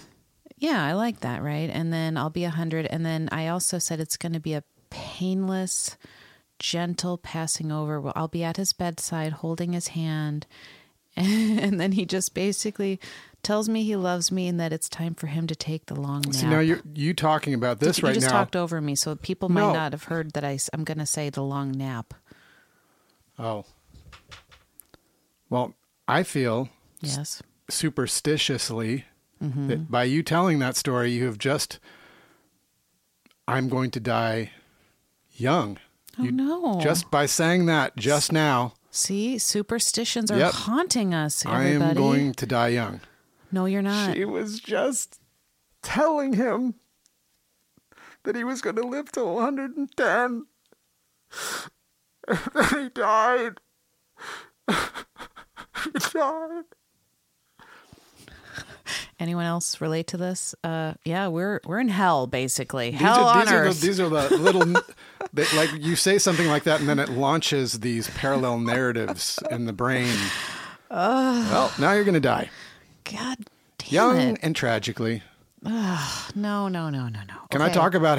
Yeah, 0.57 0.85
I 0.85 0.93
like 0.93 1.21
that, 1.21 1.43
right? 1.43 1.69
And 1.71 1.93
then 1.93 2.17
I'll 2.17 2.31
be 2.31 2.45
100 2.45 2.87
and 2.87 3.05
then 3.05 3.29
I 3.33 3.49
also 3.49 3.79
said 3.79 3.99
it's 3.99 4.17
going 4.17 4.33
to 4.33 4.41
be 4.41 4.55
a 4.55 4.65
painless 4.91 5.97
gentle 6.61 7.19
passing 7.19 7.73
over. 7.73 8.13
I'll 8.15 8.29
be 8.29 8.45
at 8.45 8.59
his 8.59 8.73
bedside 8.73 9.33
holding 9.33 9.73
his 9.73 9.89
hand 9.89 10.47
and 11.17 11.79
then 11.81 11.93
he 11.93 12.05
just 12.07 12.35
basically 12.35 12.99
tells 13.43 13.69
me 13.69 13.83
he 13.83 13.97
loves 13.97 14.31
me 14.33 14.47
and 14.49 14.59
that 14.61 14.73
it's 14.73 14.89
time 14.89 15.15
for 15.15 15.27
him 15.27 15.47
to 15.49 15.55
take 15.55 15.87
the 15.87 15.95
long 16.01 16.23
nap. 16.23 16.35
See, 16.35 16.47
now 16.47 16.61
you're 16.61 16.81
you 16.95 17.13
talking 17.13 17.55
about 17.55 17.81
this 17.81 18.03
right 18.03 18.11
now. 18.11 18.15
you 18.15 18.15
just 18.21 18.27
now. 18.33 18.39
talked 18.39 18.57
over 18.57 18.81
me, 18.81 18.95
so 18.95 19.17
people 19.17 19.49
might 19.49 19.61
No. 19.61 19.73
not 19.73 19.93
have 19.93 20.05
heard 20.05 20.33
that 20.33 20.45
I, 20.45 20.59
am 20.73 20.85
going 20.85 20.99
to 20.99 21.07
say 21.07 21.29
the 21.29 21.43
long 21.43 21.73
nap. 21.73 22.15
Oh. 23.39 23.65
Well, 25.51 25.75
I 26.09 26.23
feel 26.23 26.69
Yes. 27.01 27.43
superstitiously 27.69 29.05
Mm-hmm. 29.43 29.67
that 29.69 29.91
by 29.91 30.05
you 30.05 30.23
telling 30.23 30.61
that 30.61 30.77
story, 30.77 31.11
you 31.11 31.27
have 31.27 31.37
just, 31.37 31.81
I'm 33.49 33.69
going 33.69 33.91
to 33.91 33.99
die 33.99 34.53
young. 35.33 35.79
Oh, 36.17 36.23
no. 36.23 36.81
Just 36.81 37.11
by 37.11 37.27
saying 37.27 37.67
that 37.67 37.97
just 37.97 38.31
now, 38.31 38.75
See, 38.95 39.39
superstitions 39.39 40.31
are 40.31 40.39
Yep. 40.39 40.53
haunting 40.53 41.15
us, 41.15 41.47
Everybody. 41.47 41.83
I 41.83 41.89
am 41.89 41.95
going 41.95 42.35
to 42.35 42.45
die 42.47 42.69
young. 42.69 43.01
No, 43.51 43.65
you're 43.65 43.81
not. 43.81 44.15
She 44.15 44.27
was 44.27 44.61
just 44.61 45.19
telling 45.83 46.35
him 46.35 46.75
that 48.25 48.37
he 48.37 48.45
was 48.45 48.61
going 48.61 48.77
to 48.77 48.83
live 48.87 49.11
till 49.11 49.35
110. 49.35 50.47
And 52.29 52.39
then 52.55 52.83
he 52.85 52.89
died. 52.91 53.61
he 54.69 55.91
died. 56.13 56.65
Anyone 59.23 59.45
else 59.45 59.81
relate 59.81 60.09
to 60.09 60.17
this? 60.17 60.53
Uh, 60.65 60.95
yeah, 61.05 61.29
we're 61.29 61.61
we're 61.65 61.79
in 61.79 61.89
hell, 61.89 62.27
basically. 62.27 62.91
These 62.91 63.01
hell 63.01 63.25
are, 63.29 63.39
on 63.39 63.45
these, 63.45 63.53
are 63.53 63.65
earth. 63.67 63.81
the, 63.81 63.87
these 63.87 64.01
are 64.01 64.09
the 64.09 64.37
little, 64.37 64.65
they, 65.33 65.45
like 65.57 65.71
you 65.79 65.95
say 65.95 66.19
something 66.19 66.49
like 66.49 66.65
that, 66.65 66.81
and 66.81 66.89
then 66.89 66.99
it 66.99 67.09
launches 67.09 67.79
these 67.79 68.11
parallel 68.11 68.59
narratives 68.59 69.39
in 69.49 69.67
the 69.67 69.73
brain. 69.73 70.13
well, 70.91 71.73
now 71.79 71.93
you're 71.93 72.03
going 72.03 72.15
to 72.15 72.21
die. 72.21 72.51
God 73.05 73.39
damn 73.79 73.93
Young 73.93 74.19
it. 74.19 74.41
and 74.43 74.57
tragically. 74.57 75.23
No, 75.63 76.01
no, 76.35 76.69
no, 76.69 76.89
no, 76.89 77.09
no. 77.09 77.35
Can 77.53 77.63
I 77.63 77.69
talk 77.69 77.95
about 77.95 78.19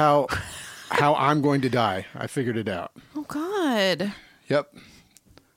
How 0.00 0.26
how 0.90 1.14
I'm 1.14 1.40
going 1.42 1.60
to 1.60 1.68
die? 1.70 2.06
I 2.14 2.26
figured 2.26 2.56
it 2.56 2.68
out. 2.68 2.92
Oh 3.14 3.22
God. 3.28 4.12
Yep. 4.48 4.74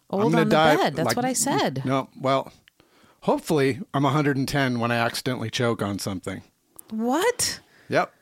Old 0.10 0.22
I'm 0.26 0.30
gonna 0.32 0.42
on 0.44 0.50
the 0.50 0.56
die, 0.56 0.76
bed. 0.76 0.96
That's 0.96 1.08
like- 1.08 1.16
what 1.16 1.26
I 1.26 1.34
said. 1.34 1.82
No, 1.86 2.10
well, 2.20 2.52
hopefully 3.22 3.80
I'm 3.94 4.04
110 4.04 4.80
when 4.80 4.92
I 4.92 4.98
accidentally 4.98 5.50
choke 5.50 5.82
on 5.82 5.98
something. 6.00 6.44
What? 6.92 7.60
Yep. 7.90 8.14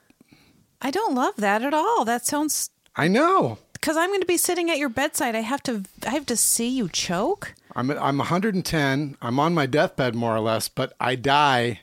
I 0.82 0.92
don't 0.92 1.14
love 1.16 1.36
that 1.38 1.62
at 1.64 1.74
all. 1.74 2.06
That 2.06 2.26
sounds 2.26 2.70
I 2.96 3.08
know. 3.08 3.58
because 3.74 3.98
I'm 3.98 4.10
going 4.10 4.22
to 4.22 4.26
be 4.28 4.38
sitting 4.38 4.70
at 4.70 4.78
your 4.78 4.90
bedside. 4.90 5.36
I 5.36 5.42
have 5.42 5.62
to. 5.64 5.84
I 6.08 6.12
have 6.12 6.26
to 6.28 6.38
see 6.38 6.70
you 6.70 6.88
choke. 6.90 7.54
I'm 7.76 7.90
I'm 7.92 8.18
110. 8.20 9.18
I'm 9.22 9.40
on 9.40 9.54
my 9.54 9.66
deathbed 9.66 10.16
more 10.16 10.36
or 10.36 10.40
less, 10.40 10.70
but 10.70 10.94
I 11.00 11.16
die 11.16 11.82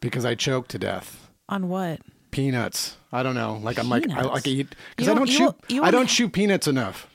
because 0.00 0.24
I 0.24 0.34
choke 0.34 0.68
to 0.68 0.78
death. 0.78 1.28
On 1.48 1.68
what? 1.68 2.00
Peanuts. 2.30 2.96
I 3.12 3.22
don't 3.22 3.34
know. 3.34 3.58
Like 3.62 3.78
I'm 3.78 3.88
like 3.88 4.04
I 4.04 4.06
Peanuts? 4.06 4.28
like 4.28 4.46
eat 4.46 4.74
because 4.90 5.08
I 5.08 5.12
don't- 5.14 5.18
don't 5.18 5.28
you 5.28 5.36
shoot. 5.36 5.44
don't- 5.44 5.70
you 5.70 5.82
I 5.82 5.90
don't 5.90 6.10
shoot 6.10 6.32
peanuts 6.32 6.66
enough. 6.68 7.06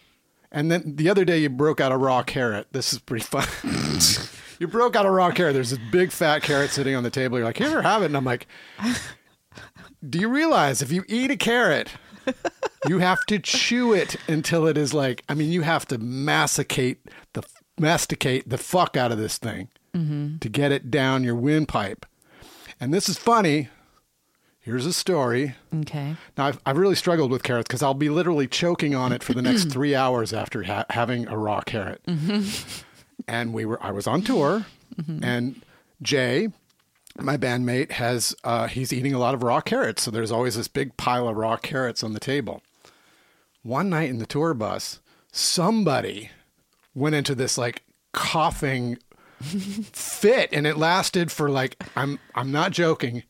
And 0.51 0.71
then 0.71 0.95
the 0.95 1.09
other 1.09 1.25
day 1.25 1.39
you 1.39 1.49
broke 1.49 1.81
out 1.81 1.91
a 1.91 1.97
raw 1.97 2.21
carrot. 2.23 2.67
This 2.71 2.93
is 2.93 2.99
pretty 2.99 3.25
fun. 3.25 3.47
you 4.59 4.67
broke 4.67 4.95
out 4.95 5.05
a 5.05 5.09
raw 5.09 5.31
carrot. 5.31 5.55
There's 5.55 5.71
this 5.71 5.79
big 5.91 6.11
fat 6.11 6.43
carrot 6.43 6.69
sitting 6.69 6.95
on 6.95 7.01
the 7.03 7.09
table. 7.09 7.37
You're 7.37 7.45
like, 7.47 7.57
here, 7.57 7.81
have 7.81 8.03
it. 8.03 8.07
And 8.07 8.17
I'm 8.17 8.23
like, 8.25 8.47
do 10.07 10.19
you 10.19 10.29
realize 10.29 10.81
if 10.81 10.91
you 10.91 11.03
eat 11.07 11.31
a 11.31 11.35
carrot, 11.37 11.89
you 12.87 12.99
have 12.99 13.25
to 13.25 13.39
chew 13.39 13.93
it 13.93 14.15
until 14.27 14.67
it 14.67 14.77
is 14.77 14.93
like, 14.93 15.23
I 15.27 15.33
mean, 15.33 15.51
you 15.51 15.61
have 15.61 15.87
to 15.87 15.97
masticate 15.97 16.99
the 17.33 17.41
masticate 17.79 18.47
the 18.47 18.57
fuck 18.59 18.95
out 18.95 19.11
of 19.11 19.17
this 19.17 19.39
thing 19.39 19.69
mm-hmm. 19.95 20.37
to 20.37 20.49
get 20.49 20.71
it 20.71 20.91
down 20.91 21.23
your 21.23 21.35
windpipe. 21.35 22.05
And 22.79 22.93
this 22.93 23.09
is 23.09 23.17
funny. 23.17 23.69
Here's 24.63 24.85
a 24.85 24.93
story. 24.93 25.55
Okay. 25.81 26.15
Now, 26.37 26.45
I've, 26.45 26.59
I've 26.65 26.77
really 26.77 26.95
struggled 26.95 27.31
with 27.31 27.43
carrots 27.43 27.67
because 27.67 27.83
I'll 27.83 27.93
be 27.93 28.09
literally 28.09 28.47
choking 28.47 28.95
on 28.95 29.11
it 29.11 29.21
for 29.21 29.33
the 29.33 29.41
next 29.41 29.65
three 29.71 29.93
hours 29.93 30.31
after 30.31 30.63
ha- 30.63 30.85
having 30.89 31.27
a 31.27 31.37
raw 31.37 31.59
carrot. 31.59 32.01
And 33.27 33.53
we 33.53 33.65
were, 33.65 33.81
I 33.83 33.91
was 33.91 34.07
on 34.07 34.21
tour, 34.21 34.65
and 35.21 35.61
Jay, 36.01 36.47
my 37.19 37.35
bandmate, 37.37 37.91
has 37.91 38.35
uh, 38.45 38.67
he's 38.67 38.91
eating 38.93 39.13
a 39.13 39.19
lot 39.19 39.33
of 39.33 39.43
raw 39.43 39.59
carrots. 39.61 40.03
So 40.03 40.11
there's 40.11 40.31
always 40.31 40.55
this 40.55 40.67
big 40.69 40.95
pile 40.97 41.27
of 41.27 41.35
raw 41.35 41.57
carrots 41.57 42.03
on 42.03 42.13
the 42.13 42.19
table. 42.19 42.61
One 43.63 43.89
night 43.89 44.09
in 44.09 44.17
the 44.17 44.25
tour 44.25 44.53
bus, 44.53 44.99
somebody 45.31 46.31
went 46.95 47.15
into 47.15 47.35
this 47.35 47.57
like 47.57 47.83
coughing 48.13 48.97
fit, 49.41 50.49
and 50.53 50.65
it 50.65 50.77
lasted 50.77 51.31
for 51.31 51.49
like 51.49 51.81
I'm 51.95 52.17
I'm 52.33 52.51
not 52.51 52.71
joking, 52.71 53.23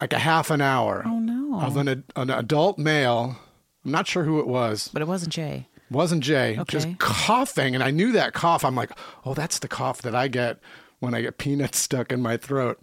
like 0.00 0.12
a 0.12 0.18
half 0.18 0.50
an 0.50 0.60
hour. 0.60 1.02
Oh, 1.06 1.18
no. 1.18 1.60
Of 1.60 1.76
an 1.76 2.04
an 2.16 2.30
adult 2.30 2.78
male. 2.78 3.36
I'm 3.84 3.90
not 3.90 4.06
sure 4.06 4.24
who 4.24 4.38
it 4.40 4.46
was. 4.46 4.90
But 4.92 5.02
it 5.02 5.08
wasn't 5.08 5.32
Jay. 5.32 5.66
Wasn't 5.90 6.22
Jay. 6.22 6.58
Okay. 6.58 6.64
Just 6.78 6.98
coughing, 6.98 7.74
and 7.74 7.82
I 7.82 7.90
knew 7.90 8.12
that 8.12 8.34
cough. 8.34 8.64
I'm 8.64 8.74
like, 8.74 8.90
oh, 9.24 9.32
that's 9.34 9.58
the 9.60 9.68
cough 9.68 10.02
that 10.02 10.14
I 10.14 10.28
get 10.28 10.58
when 10.98 11.14
I 11.14 11.22
get 11.22 11.38
peanuts 11.38 11.78
stuck 11.78 12.12
in 12.12 12.20
my 12.20 12.36
throat. 12.36 12.78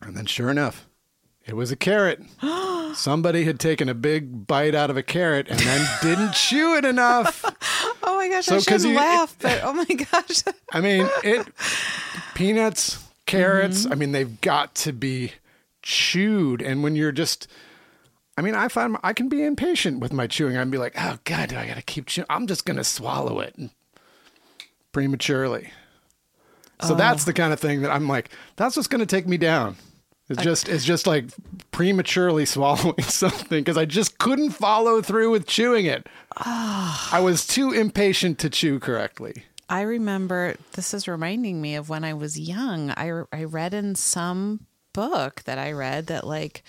And 0.00 0.16
then, 0.16 0.24
sure 0.26 0.50
enough, 0.50 0.86
it 1.44 1.54
was 1.54 1.70
a 1.70 1.76
carrot. 1.76 2.22
Somebody 2.94 3.44
had 3.44 3.58
taken 3.60 3.88
a 3.88 3.94
big 3.94 4.46
bite 4.46 4.74
out 4.74 4.88
of 4.88 4.96
a 4.96 5.02
carrot 5.02 5.48
and 5.48 5.58
then 5.60 5.86
didn't 6.00 6.32
chew 6.32 6.76
it 6.76 6.84
enough. 6.84 7.44
Oh 8.06 8.16
my 8.16 8.28
gosh, 8.28 8.44
So, 8.46 8.56
I 8.56 8.76
you- 8.76 8.94
laugh, 8.96 9.34
but 9.40 9.60
oh 9.64 9.72
my 9.72 9.84
gosh. 9.84 10.42
I 10.72 10.80
mean, 10.82 11.08
it 11.22 11.46
peanuts, 12.34 13.02
carrots. 13.26 13.82
Mm-hmm. 13.84 13.92
I 13.92 13.96
mean, 13.96 14.12
they've 14.12 14.40
got 14.40 14.74
to 14.76 14.92
be 14.92 15.32
chewed. 15.84 16.60
And 16.60 16.82
when 16.82 16.96
you're 16.96 17.12
just, 17.12 17.46
I 18.36 18.42
mean, 18.42 18.54
I 18.56 18.66
find 18.68 18.96
I 19.04 19.12
can 19.12 19.28
be 19.28 19.44
impatient 19.44 20.00
with 20.00 20.12
my 20.12 20.26
chewing. 20.26 20.56
I'd 20.56 20.70
be 20.70 20.78
like, 20.78 20.94
oh 20.98 21.18
god, 21.24 21.50
do 21.50 21.56
I 21.56 21.66
got 21.66 21.76
to 21.76 21.82
keep 21.82 22.06
chewing? 22.06 22.26
I'm 22.28 22.46
just 22.48 22.64
gonna 22.66 22.82
swallow 22.84 23.38
it 23.40 23.54
prematurely. 24.92 25.70
So 26.82 26.94
Oh. 26.94 26.96
that's 26.96 27.24
the 27.24 27.32
kind 27.32 27.52
of 27.52 27.60
thing 27.60 27.82
that 27.82 27.90
I'm 27.90 28.08
like, 28.08 28.30
that's 28.56 28.76
what's 28.76 28.88
gonna 28.88 29.06
take 29.06 29.26
me 29.26 29.36
down. 29.36 29.76
It's 30.28 30.42
just 30.42 30.68
it's 30.68 30.84
just 30.84 31.06
like 31.06 31.26
prematurely 31.70 32.46
swallowing 32.46 33.02
something 33.02 33.60
because 33.62 33.76
I 33.76 33.84
just 33.84 34.18
couldn't 34.18 34.50
follow 34.50 35.02
through 35.02 35.30
with 35.30 35.46
chewing 35.46 35.86
it. 35.86 36.08
Ah. 36.38 37.10
I 37.12 37.20
was 37.20 37.46
too 37.46 37.72
impatient 37.72 38.38
to 38.40 38.50
chew 38.50 38.80
correctly. 38.80 39.44
I 39.68 39.82
remember 39.82 40.56
this 40.72 40.92
is 40.94 41.06
reminding 41.08 41.60
me 41.60 41.74
of 41.76 41.88
when 41.88 42.04
I 42.04 42.14
was 42.14 42.38
young. 42.38 42.90
I, 42.90 43.22
I 43.32 43.44
read 43.44 43.72
in 43.74 43.94
some 43.94 44.66
book 44.94 45.42
that 45.44 45.58
I 45.58 45.72
read 45.72 46.06
that, 46.06 46.26
like, 46.26 46.62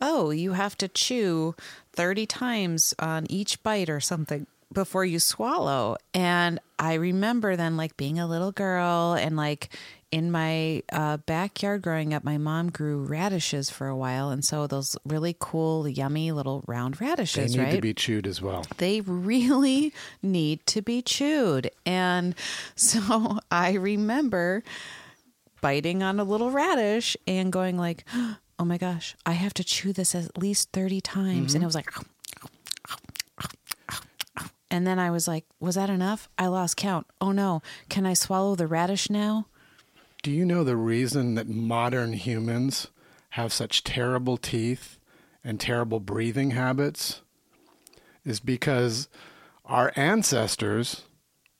oh, 0.00 0.30
you 0.30 0.52
have 0.54 0.76
to 0.78 0.88
chew 0.88 1.54
30 1.92 2.24
times 2.26 2.94
on 2.98 3.26
each 3.30 3.62
bite 3.62 3.90
or 3.90 4.00
something 4.00 4.46
before 4.72 5.04
you 5.04 5.18
swallow. 5.18 5.96
And 6.14 6.58
I 6.78 6.94
remember 6.94 7.56
then, 7.56 7.76
like, 7.76 7.96
being 7.98 8.18
a 8.18 8.26
little 8.26 8.52
girl 8.52 9.12
and, 9.14 9.36
like, 9.36 9.68
in 10.12 10.30
my 10.30 10.82
uh, 10.92 11.16
backyard 11.18 11.82
growing 11.82 12.14
up, 12.14 12.22
my 12.22 12.38
mom 12.38 12.70
grew 12.70 13.04
radishes 13.04 13.70
for 13.70 13.88
a 13.88 13.96
while. 13.96 14.30
And 14.30 14.44
so 14.44 14.66
those 14.66 14.96
really 15.04 15.34
cool, 15.38 15.88
yummy 15.88 16.30
little 16.30 16.62
round 16.66 16.94
They 16.96 17.06
radishes, 17.06 17.56
need 17.56 17.62
right? 17.62 17.74
to 17.74 17.80
be 17.80 17.92
chewed 17.94 18.26
as 18.26 18.40
well. 18.40 18.64
they 18.78 19.00
really 19.00 19.92
need 20.22 20.64
to 20.66 20.80
be 20.82 21.02
chewed. 21.02 21.70
And 21.84 22.34
so 22.76 23.38
I 23.50 23.72
remember 23.72 24.62
biting 25.60 26.02
on 26.02 26.20
a 26.20 26.24
little 26.24 26.50
radish 26.50 27.16
and 27.26 27.52
going 27.52 27.76
like, 27.76 28.04
"Oh 28.58 28.64
my 28.64 28.78
gosh, 28.78 29.14
I 29.24 29.32
have 29.32 29.54
to 29.54 29.64
chew 29.64 29.92
this 29.92 30.14
at 30.14 30.38
least 30.38 30.70
30 30.72 31.00
times." 31.00 31.54
And 31.54 31.62
mm-hmm. 31.62 31.62
it 31.62 31.66
was 31.66 31.74
like 31.74 31.90
And 34.70 34.86
then 34.86 34.98
I 34.98 35.10
was 35.10 35.28
like, 35.28 35.44
"Was 35.60 35.76
that 35.76 35.90
enough?" 35.90 36.28
I 36.38 36.46
lost 36.48 36.76
count. 36.76 37.06
Oh 37.20 37.32
no, 37.32 37.62
can 37.88 38.06
I 38.06 38.14
swallow 38.14 38.54
the 38.54 38.66
radish 38.66 39.10
now? 39.10 39.46
Do 40.22 40.30
you 40.30 40.44
know 40.44 40.64
the 40.64 40.76
reason 40.76 41.34
that 41.36 41.48
modern 41.48 42.14
humans 42.14 42.88
have 43.30 43.52
such 43.52 43.84
terrible 43.84 44.36
teeth 44.36 44.98
and 45.44 45.60
terrible 45.60 46.00
breathing 46.00 46.50
habits? 46.50 47.22
Is 48.24 48.40
because 48.40 49.08
our 49.64 49.92
ancestors 49.94 51.02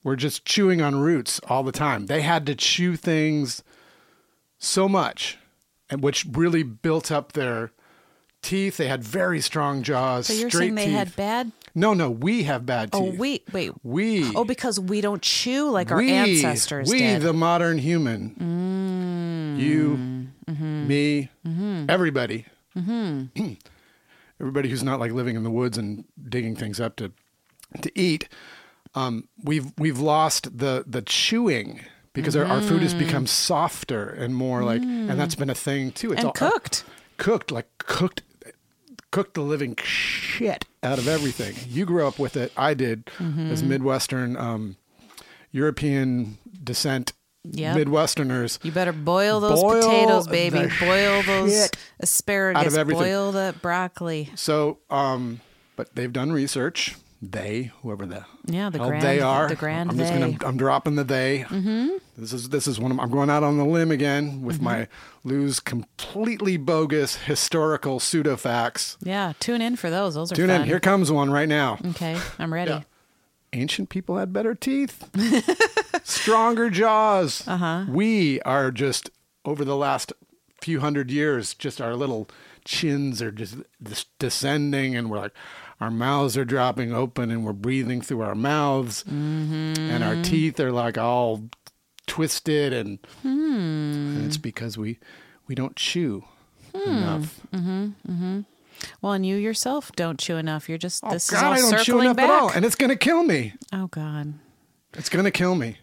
were 0.02 0.16
just 0.16 0.44
chewing 0.44 0.80
on 0.80 0.96
roots 0.96 1.40
all 1.48 1.62
the 1.62 1.72
time. 1.72 2.06
They 2.06 2.22
had 2.22 2.46
to 2.46 2.54
chew 2.54 2.96
things 2.96 3.62
so 4.58 4.88
much, 4.88 5.38
and 5.90 6.02
which 6.02 6.26
really 6.32 6.62
built 6.62 7.10
up 7.10 7.32
their 7.32 7.72
teeth. 8.42 8.76
They 8.76 8.88
had 8.88 9.02
very 9.02 9.40
strong 9.40 9.82
jaws. 9.82 10.26
So 10.26 10.32
you're 10.32 10.50
straight 10.50 10.66
saying 10.66 10.74
they 10.76 10.86
teeth. 10.86 10.94
had 10.94 11.16
bad 11.16 11.52
No, 11.74 11.94
no, 11.94 12.10
we 12.10 12.44
have 12.44 12.64
bad 12.64 12.90
oh, 12.92 13.06
teeth. 13.06 13.14
Oh, 13.14 13.20
wait, 13.20 13.44
wait. 13.52 13.72
We. 13.82 14.34
Oh, 14.34 14.44
because 14.44 14.78
we 14.78 15.00
don't 15.00 15.20
chew 15.20 15.70
like 15.70 15.90
our 15.90 15.98
we, 15.98 16.12
ancestors 16.12 16.90
we 16.90 16.98
did. 16.98 17.22
the 17.22 17.32
modern 17.32 17.78
human 17.78 18.30
mm. 19.56 19.60
you 19.60 19.98
mm-hmm. 20.46 20.86
me 20.86 21.28
mm-hmm. 21.46 21.86
everybody 21.88 22.46
mm-hmm. 22.76 23.52
everybody 24.40 24.68
who's 24.68 24.82
not 24.82 25.00
like 25.00 25.12
living 25.12 25.36
in 25.36 25.42
the 25.42 25.50
woods 25.50 25.78
and 25.78 26.04
digging 26.28 26.54
things 26.54 26.80
up 26.80 26.96
to 26.96 27.12
to 27.82 27.90
eat 27.98 28.28
um, 28.94 29.28
we've 29.42 29.72
we've 29.78 29.98
lost 29.98 30.58
the 30.58 30.84
the 30.86 31.02
chewing 31.02 31.80
because 32.16 32.34
our, 32.34 32.44
our 32.44 32.60
food 32.60 32.82
has 32.82 32.94
become 32.94 33.26
softer 33.28 34.08
and 34.08 34.34
more 34.34 34.64
like 34.64 34.82
and 34.82 35.10
that's 35.20 35.36
been 35.36 35.50
a 35.50 35.54
thing 35.54 35.92
too 35.92 36.10
it's 36.10 36.18
and 36.18 36.26
all- 36.26 36.32
cooked. 36.32 36.82
cooked 37.18 37.52
like 37.52 37.68
cooked 37.78 38.22
cooked 39.12 39.34
the 39.34 39.40
living 39.42 39.76
shit 39.84 40.64
out 40.82 40.98
of 40.98 41.06
everything 41.06 41.54
you 41.68 41.86
grew 41.86 42.04
up 42.06 42.18
with 42.18 42.36
it 42.36 42.50
i 42.56 42.74
did 42.74 43.08
as 43.50 43.62
midwestern 43.62 44.36
um, 44.36 44.76
european 45.52 46.38
descent 46.62 47.12
Yep. 47.48 47.76
midwesterners 47.76 48.58
You 48.64 48.72
better 48.72 48.92
boil 48.92 49.38
those 49.38 49.60
Boil 49.62 49.80
potatoes, 49.80 50.26
baby. 50.26 50.66
Boil 50.80 51.22
those 51.22 51.70
asparagus. 52.00 52.76
Boil 52.76 53.30
that 53.32 53.62
broccoli. 53.62 54.30
so 54.34 54.78
um 54.90 55.40
but 55.76 55.94
they've 55.94 56.12
done 56.12 56.32
research 56.32 56.96
they 57.22 57.72
whoever 57.82 58.04
the 58.06 58.24
Yeah, 58.46 58.68
the 58.70 58.78
grand- 58.78 59.02
they 59.02 59.20
are 59.20 59.48
the 59.48 59.54
grand 59.56 59.90
i'm 59.90 59.96
just 59.98 60.12
they. 60.12 60.18
gonna 60.20 60.36
i'm 60.46 60.56
dropping 60.58 60.96
the 60.96 61.04
they 61.04 61.46
mm-hmm. 61.48 61.88
this 62.18 62.32
is 62.32 62.50
this 62.50 62.66
is 62.66 62.78
one 62.78 62.92
of, 62.92 63.00
i'm 63.00 63.10
going 63.10 63.30
out 63.30 63.42
on 63.42 63.56
the 63.56 63.64
limb 63.64 63.90
again 63.90 64.42
with 64.42 64.56
Mm-hmm. 64.56 64.64
my 64.64 64.88
Lou's 65.24 65.58
completely 65.58 66.56
bogus 66.56 67.16
historical 67.16 67.98
pseudo 68.00 68.36
facts 68.36 68.96
Yeah, 69.02 69.32
tune 69.40 69.60
in 69.62 69.76
for 69.76 69.88
those. 69.90 70.14
Those 70.14 70.30
are 70.30 70.36
tune 70.36 70.48
fun. 70.50 70.60
in 70.60 70.66
here 70.66 70.78
comes 70.78 71.10
one 71.10 71.30
right 71.30 71.48
now 71.48 71.78
Okay, 71.90 72.18
I'm 72.38 72.52
ready. 72.52 72.70
Yeah. 72.72 72.82
ancient 73.52 73.88
people 73.88 74.18
had 74.18 74.32
better 74.32 74.54
teeth, 74.54 75.08
stronger 76.04 76.70
jaws. 76.70 77.46
Uh-huh. 77.46 77.86
We 77.88 78.40
are 78.42 78.70
just 78.70 79.10
over 79.44 79.64
the 79.64 79.76
last 79.76 80.12
few 80.60 80.80
hundred 80.80 81.10
years, 81.10 81.54
just 81.54 81.80
our 81.80 81.94
little 81.94 82.28
chins 82.64 83.22
are 83.22 83.30
just 83.32 83.56
descending, 84.18 84.96
and 84.96 85.10
we're 85.10 85.18
like, 85.18 85.32
our 85.80 85.90
mouths 85.90 86.36
are 86.36 86.44
dropping 86.44 86.92
open, 86.92 87.30
and 87.30 87.44
we're 87.44 87.52
breathing 87.52 88.00
through 88.00 88.22
our 88.22 88.34
mouths, 88.34 89.04
mm-hmm. 89.04 89.78
and 89.78 90.02
our 90.02 90.22
teeth 90.22 90.58
are 90.60 90.72
like 90.72 90.96
all 90.98 91.48
twisted, 92.06 92.72
and, 92.72 92.98
hmm. 93.22 93.28
and 94.16 94.26
it's 94.26 94.38
because 94.38 94.78
we 94.78 94.98
we 95.46 95.54
don't 95.54 95.76
chew 95.76 96.24
hmm. 96.74 96.90
enough. 96.90 97.40
Mm-hmm. 97.52 97.86
Mm-hmm. 98.10 98.40
Well, 99.00 99.12
and 99.12 99.24
you 99.24 99.36
yourself 99.36 99.92
don't 99.92 100.18
chew 100.18 100.36
enough. 100.36 100.68
You're 100.68 100.78
just 100.78 101.02
Oh 101.04 101.10
this 101.10 101.30
God, 101.30 101.36
is 101.36 101.42
all 101.42 101.52
I 101.52 101.72
don't 101.76 101.84
chew 101.84 102.00
enough 102.00 102.16
back. 102.16 102.30
at 102.30 102.40
all, 102.40 102.50
and 102.50 102.64
it's 102.64 102.76
gonna 102.76 102.96
kill 102.96 103.22
me. 103.22 103.54
oh 103.72 103.88
God. 103.88 104.34
It's 104.94 105.08
gonna 105.08 105.30
kill 105.30 105.54
me. 105.54 105.78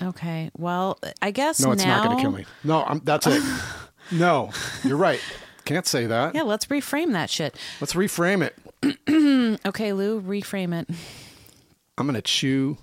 Okay. 0.00 0.50
Well, 0.56 0.98
I 1.20 1.30
guess 1.30 1.60
No, 1.60 1.72
it's 1.72 1.84
now. 1.84 1.98
not 1.98 2.04
going 2.06 2.16
to 2.16 2.22
kill 2.22 2.32
me. 2.32 2.44
No, 2.64 2.82
I'm, 2.84 3.00
that's 3.04 3.26
it. 3.26 3.42
no, 4.12 4.50
you're 4.84 4.96
right. 4.96 5.20
Can't 5.64 5.86
say 5.86 6.06
that. 6.06 6.34
Yeah, 6.34 6.42
let's 6.42 6.66
reframe 6.66 7.12
that 7.12 7.30
shit. 7.30 7.56
Let's 7.80 7.94
reframe 7.94 8.42
it. 8.42 8.56
Okay, 9.66 9.92
Lou, 9.92 10.20
reframe 10.20 10.74
it. 10.80 10.88
I'm 11.98 12.06
going 12.06 12.14
to 12.14 12.22
chew 12.22 12.78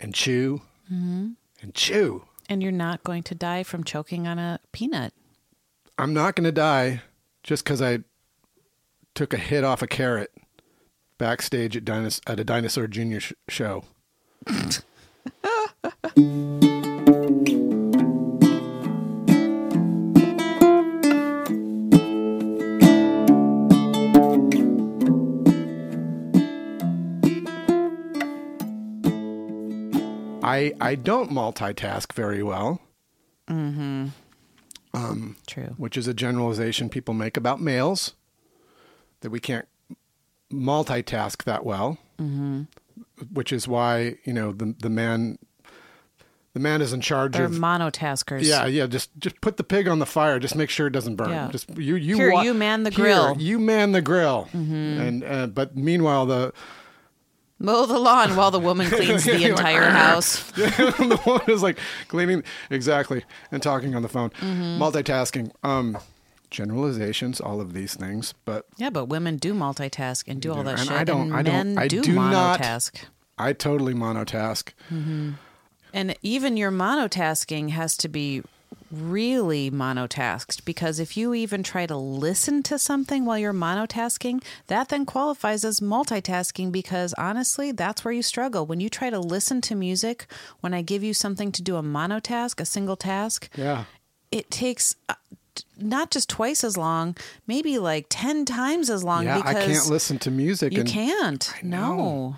and 0.00 0.14
chew 0.14 0.62
Mm-hmm. 0.92 1.28
and 1.62 1.74
chew. 1.74 2.24
And 2.48 2.62
you're 2.62 2.72
not 2.72 3.04
going 3.04 3.22
to 3.24 3.34
die 3.36 3.62
from 3.62 3.84
choking 3.84 4.26
on 4.26 4.38
a 4.40 4.58
peanut. 4.72 5.12
I'm 5.98 6.12
not 6.12 6.34
going 6.34 6.44
to 6.46 6.52
die 6.52 7.02
just 7.44 7.62
because 7.62 7.80
I 7.80 8.00
took 9.14 9.32
a 9.32 9.36
hit 9.36 9.62
off 9.62 9.82
a 9.82 9.86
carrot 9.86 10.32
backstage 11.18 11.76
at, 11.76 11.84
Dinos- 11.84 12.20
at 12.26 12.40
a 12.40 12.44
Dinosaur 12.44 12.88
Jr. 12.88 13.18
Sh- 13.20 13.32
show. 13.48 13.84
I 30.50 30.72
I 30.80 30.94
don't 30.94 31.30
multitask 31.30 32.12
very 32.12 32.42
well, 32.42 32.80
True. 35.46 35.74
which 35.76 35.96
is 35.96 36.08
a 36.08 36.14
generalization 36.14 36.88
people 36.88 37.14
make 37.14 37.36
about 37.36 37.60
males 37.60 38.14
that 39.20 39.30
we 39.30 39.40
can't 39.40 39.66
multitask 40.52 41.44
that 41.44 41.64
well. 41.64 41.98
Mm-hmm. 42.18 42.62
Which 43.32 43.52
is 43.52 43.68
why 43.68 44.16
you 44.24 44.32
know 44.32 44.52
the 44.52 44.74
the 44.78 44.90
man 44.90 45.38
the 46.52 46.60
man 46.60 46.82
is 46.82 46.92
in 46.92 47.00
charge 47.00 47.32
They're 47.32 47.44
of 47.44 47.52
monotaskers. 47.52 48.42
Yeah, 48.42 48.66
yeah. 48.66 48.86
Just 48.86 49.10
just 49.18 49.40
put 49.40 49.56
the 49.56 49.64
pig 49.64 49.86
on 49.88 49.98
the 49.98 50.06
fire. 50.06 50.38
Just 50.38 50.56
make 50.56 50.70
sure 50.70 50.86
it 50.86 50.92
doesn't 50.92 51.16
burn. 51.16 51.30
Yeah. 51.30 51.48
Just 51.50 51.70
you 51.78 51.94
you 51.96 52.16
Here, 52.16 52.32
wa- 52.32 52.42
you 52.42 52.54
man 52.54 52.82
the 52.82 52.90
Here, 52.90 53.04
grill. 53.04 53.36
you 53.38 53.58
man 53.58 53.92
the 53.92 54.02
grill. 54.02 54.48
Mm-hmm. 54.52 55.00
And 55.00 55.24
uh, 55.24 55.46
but 55.48 55.76
meanwhile 55.76 56.26
the 56.26 56.52
Mow 57.62 57.84
the 57.86 57.98
lawn 57.98 58.34
while 58.36 58.50
the 58.50 58.58
woman 58.58 58.88
cleans 58.88 59.24
the 59.24 59.32
like, 59.38 59.42
entire 59.42 59.82
"Argh." 59.82 59.90
house. 59.92 60.50
the 60.52 61.20
woman 61.26 61.42
is 61.48 61.62
like 61.62 61.78
cleaning 62.08 62.42
exactly 62.70 63.24
and 63.52 63.62
talking 63.62 63.94
on 63.94 64.00
the 64.02 64.08
phone, 64.08 64.30
Mm-hmm. 64.30 64.82
multitasking. 64.82 65.52
Um, 65.62 65.98
generalizations, 66.50 67.40
all 67.40 67.60
of 67.60 67.72
these 67.74 67.94
things, 67.94 68.34
but 68.44 68.66
Yeah, 68.76 68.90
but 68.90 69.04
women 69.04 69.36
do 69.36 69.54
multitask 69.54 70.24
and 70.26 70.40
do 70.42 70.52
all 70.52 70.64
that 70.64 70.78
And 70.80 70.88
shit. 70.88 70.96
I 70.96 71.04
don't- 71.04 71.28
and 71.28 71.36
I 71.36 71.42
don't- 71.42 71.74
men 71.74 71.78
I 71.78 71.86
do, 71.86 72.02
do 72.02 72.12
not- 72.12 72.58
monotask. 72.60 73.04
I 73.38 73.52
totally 73.52 73.94
monotask. 73.94 74.72
And 75.92 76.16
even 76.22 76.56
your 76.56 76.70
monotasking 76.72 77.70
has 77.70 77.96
to 77.98 78.08
be 78.08 78.42
really 78.90 79.70
monotasked 79.70 80.64
because 80.64 80.98
if 80.98 81.16
you 81.16 81.32
even 81.34 81.62
try 81.62 81.86
to 81.86 81.96
listen 81.96 82.62
to 82.64 82.78
something 82.78 83.24
while 83.24 83.38
you're 83.38 83.52
monotasking, 83.52 84.42
that 84.66 84.88
then 84.88 85.06
qualifies 85.06 85.64
as 85.64 85.80
multitasking 85.80 86.72
because 86.72 87.14
honestly, 87.18 87.72
that's 87.72 88.04
where 88.04 88.12
you 88.12 88.22
struggle. 88.22 88.66
When 88.66 88.80
you 88.80 88.88
try 88.88 89.10
to 89.10 89.20
listen 89.20 89.60
to 89.62 89.74
music, 89.74 90.26
when 90.60 90.74
I 90.74 90.82
give 90.82 91.02
you 91.04 91.14
something 91.14 91.52
to 91.52 91.62
do 91.62 91.76
a 91.76 91.82
monotask, 91.82 92.60
a 92.60 92.64
single 92.64 92.96
task, 92.96 93.48
Yeah. 93.56 93.84
it 94.30 94.50
takes 94.50 94.96
uh, 95.08 95.14
not 95.78 96.10
just 96.10 96.28
twice 96.28 96.64
as 96.64 96.76
long, 96.76 97.16
maybe 97.46 97.78
like 97.78 98.06
10 98.08 98.44
times 98.44 98.88
as 98.90 99.04
long 99.04 99.24
Yeah, 99.24 99.36
because 99.38 99.56
I 99.56 99.66
can't 99.66 99.86
listen 99.88 100.18
to 100.20 100.30
music. 100.30 100.72
you 100.72 100.84
can't. 100.84 101.52
No. 101.62 102.36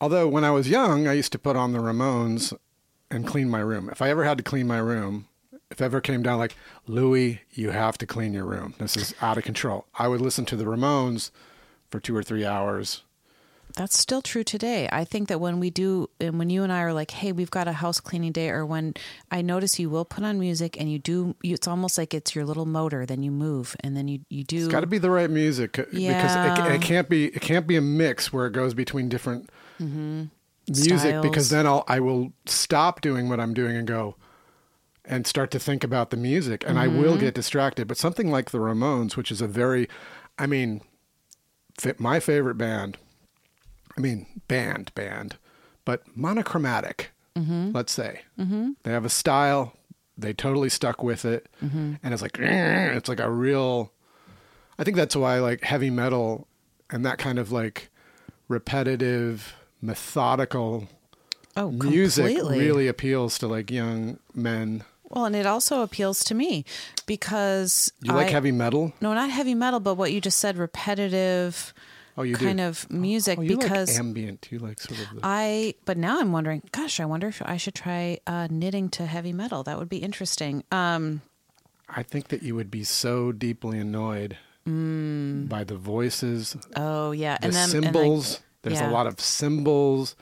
Although 0.00 0.28
when 0.28 0.44
I 0.44 0.50
was 0.50 0.68
young, 0.68 1.08
I 1.08 1.12
used 1.14 1.32
to 1.32 1.38
put 1.38 1.56
on 1.56 1.72
the 1.72 1.80
Ramones 1.80 2.52
and 3.10 3.26
clean 3.26 3.48
my 3.48 3.60
room. 3.60 3.88
If 3.90 4.02
I 4.02 4.10
ever 4.10 4.24
had 4.24 4.38
to 4.38 4.44
clean 4.44 4.66
my 4.66 4.78
room, 4.78 5.26
if 5.70 5.80
ever 5.80 6.00
came 6.00 6.22
down 6.22 6.38
like 6.38 6.56
Louis, 6.86 7.40
you 7.52 7.70
have 7.70 7.98
to 7.98 8.06
clean 8.06 8.32
your 8.32 8.44
room. 8.44 8.74
This 8.78 8.96
is 8.96 9.14
out 9.20 9.38
of 9.38 9.44
control. 9.44 9.86
I 9.94 10.08
would 10.08 10.20
listen 10.20 10.44
to 10.46 10.56
the 10.56 10.64
Ramones 10.64 11.30
for 11.90 12.00
two 12.00 12.16
or 12.16 12.22
three 12.22 12.44
hours. 12.44 13.02
That's 13.76 13.98
still 13.98 14.22
true 14.22 14.44
today. 14.44 14.88
I 14.90 15.04
think 15.04 15.28
that 15.28 15.40
when 15.40 15.60
we 15.60 15.68
do, 15.68 16.08
and 16.18 16.38
when 16.38 16.48
you 16.48 16.62
and 16.62 16.72
I 16.72 16.80
are 16.80 16.92
like, 16.92 17.10
"Hey, 17.10 17.32
we've 17.32 17.50
got 17.50 17.68
a 17.68 17.74
house 17.74 18.00
cleaning 18.00 18.32
day," 18.32 18.48
or 18.48 18.64
when 18.64 18.94
I 19.30 19.42
notice 19.42 19.78
you 19.78 19.90
will 19.90 20.06
put 20.06 20.24
on 20.24 20.40
music 20.40 20.80
and 20.80 20.90
you 20.90 20.98
do, 20.98 21.36
you, 21.42 21.54
it's 21.54 21.68
almost 21.68 21.98
like 21.98 22.14
it's 22.14 22.34
your 22.34 22.46
little 22.46 22.64
motor. 22.64 23.04
Then 23.04 23.22
you 23.22 23.30
move, 23.30 23.76
and 23.80 23.94
then 23.96 24.08
you 24.08 24.20
you 24.30 24.42
do. 24.42 24.56
It's 24.56 24.68
got 24.68 24.80
to 24.80 24.86
be 24.86 24.98
the 24.98 25.10
right 25.10 25.30
music 25.30 25.78
uh, 25.78 25.84
because 25.92 26.34
it, 26.58 26.74
it 26.76 26.82
can't 26.82 27.08
be 27.10 27.26
it 27.26 27.42
can't 27.42 27.66
be 27.66 27.76
a 27.76 27.82
mix 27.82 28.32
where 28.32 28.46
it 28.46 28.52
goes 28.52 28.72
between 28.72 29.10
different 29.10 29.50
music 30.68 31.22
because 31.22 31.50
then 31.50 31.66
I'll 31.66 31.84
I 31.88 32.00
will 32.00 32.32
stop 32.46 33.00
doing 33.00 33.28
what 33.28 33.40
I'm 33.40 33.54
doing 33.54 33.76
and 33.76 33.86
go 33.86 34.16
and 35.04 35.26
start 35.26 35.50
to 35.52 35.58
think 35.58 35.82
about 35.82 36.10
the 36.10 36.16
music 36.16 36.64
and 36.66 36.78
I 36.78 36.86
will 36.86 37.12
mm-hmm. 37.12 37.20
get 37.20 37.34
distracted. 37.34 37.88
But 37.88 37.96
something 37.96 38.30
like 38.30 38.50
the 38.50 38.58
Ramones, 38.58 39.16
which 39.16 39.30
is 39.30 39.40
a 39.40 39.46
very, 39.46 39.88
I 40.38 40.46
mean, 40.46 40.82
my 41.98 42.20
favorite 42.20 42.56
band. 42.56 42.98
I 43.96 44.00
mean, 44.00 44.26
band 44.46 44.94
band, 44.94 45.36
but 45.84 46.02
monochromatic. 46.14 47.10
Mm-hmm. 47.36 47.72
Let's 47.72 47.92
say 47.92 48.20
mm-hmm. 48.38 48.72
they 48.84 48.92
have 48.92 49.04
a 49.04 49.10
style. 49.10 49.74
They 50.16 50.32
totally 50.32 50.68
stuck 50.68 51.02
with 51.02 51.24
it, 51.24 51.48
mm-hmm. 51.62 51.94
and 52.02 52.14
it's 52.14 52.22
like 52.22 52.38
it's 52.38 53.08
like 53.08 53.20
a 53.20 53.30
real. 53.30 53.92
I 54.78 54.84
think 54.84 54.96
that's 54.96 55.16
why 55.16 55.40
like 55.40 55.62
heavy 55.62 55.90
metal 55.90 56.46
and 56.90 57.04
that 57.04 57.18
kind 57.18 57.38
of 57.38 57.50
like 57.50 57.90
repetitive, 58.46 59.54
methodical 59.80 60.88
oh, 61.56 61.70
music 61.70 62.36
completely. 62.36 62.58
really 62.58 62.88
appeals 62.88 63.38
to 63.38 63.46
like 63.48 63.70
young 63.70 64.18
men. 64.34 64.84
Well, 65.10 65.24
and 65.24 65.34
it 65.34 65.46
also 65.46 65.82
appeals 65.82 66.22
to 66.24 66.34
me 66.34 66.64
because 67.06 67.90
You 68.02 68.12
like 68.12 68.28
I- 68.28 68.30
heavy 68.30 68.52
metal? 68.52 68.92
No, 69.00 69.14
not 69.14 69.30
heavy 69.30 69.54
metal, 69.54 69.80
but 69.80 69.94
what 69.94 70.12
you 70.12 70.20
just 70.20 70.38
said, 70.38 70.56
repetitive 70.58 71.72
Oh, 72.16 72.22
you 72.24 72.34
kind 72.34 72.58
do. 72.58 72.64
of 72.64 72.90
music. 72.90 73.38
oh, 73.38 73.42
you 73.42 73.56
because 73.56 73.90
like 73.92 73.98
ambient. 74.00 74.48
You 74.50 74.58
like 74.58 74.80
sort 74.80 74.98
of 75.00 75.14
the. 75.14 75.20
I, 75.22 75.74
but 75.84 75.96
now 75.96 76.18
I'm 76.20 76.32
wondering, 76.32 76.62
gosh, 76.72 76.98
I 76.98 77.04
wonder 77.04 77.28
if 77.28 77.40
I 77.44 77.56
should 77.58 77.76
try 77.76 78.18
uh, 78.26 78.48
knitting 78.50 78.88
to 78.90 79.06
heavy 79.06 79.32
metal. 79.32 79.62
That 79.62 79.78
would 79.78 79.88
be 79.88 79.98
interesting. 79.98 80.64
Um, 80.72 81.22
I 81.88 82.02
think 82.02 82.28
that 82.28 82.42
you 82.42 82.56
would 82.56 82.72
be 82.72 82.82
so 82.82 83.30
deeply 83.30 83.78
annoyed 83.78 84.36
by 84.66 85.64
the 85.64 85.76
voices, 85.76 86.54
oh 86.76 87.12
yeah, 87.12 87.38
the 87.38 87.44
and 87.46 87.52
then 87.54 87.70
and, 87.70 87.84
like, 87.84 87.94
cymbals. 87.94 88.40
There's 88.62 88.80
yeah. 88.80 88.90
a 88.90 88.92
lot 88.92 89.06
of 89.06 89.20
cymbals. 89.20 90.16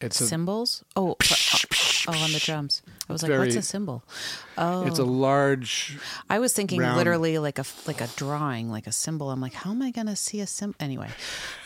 It's 0.00 0.20
a 0.20 0.26
cymbals. 0.26 0.84
Oh, 0.96 1.16
oh, 2.08 2.12
on 2.22 2.32
the 2.32 2.40
drums. 2.42 2.82
I 3.08 3.12
was 3.12 3.22
like, 3.22 3.30
very- 3.30 3.46
what's 3.46 3.56
a 3.56 3.62
symbol? 3.62 4.02
Oh, 4.58 4.86
it's 4.86 4.98
a 4.98 5.04
large. 5.04 5.98
I 6.28 6.38
was 6.40 6.52
thinking 6.52 6.80
round- 6.80 6.96
literally 6.96 7.38
like 7.38 7.58
a 7.58 7.64
like 7.86 8.00
a 8.00 8.08
drawing, 8.16 8.70
like 8.70 8.86
a 8.86 8.92
symbol. 8.92 9.30
I'm 9.30 9.40
like, 9.40 9.54
how 9.54 9.70
am 9.70 9.82
I 9.82 9.90
going 9.90 10.08
to 10.08 10.16
see 10.16 10.40
a 10.40 10.46
symbol? 10.46 10.76
Anyway, 10.80 11.08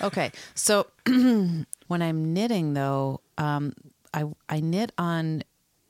okay. 0.02 0.30
So 0.54 0.86
when 1.06 1.66
I'm 1.90 2.32
knitting, 2.32 2.74
though, 2.74 3.20
um, 3.38 3.74
I 4.12 4.24
I 4.48 4.60
knit 4.60 4.92
on 4.98 5.42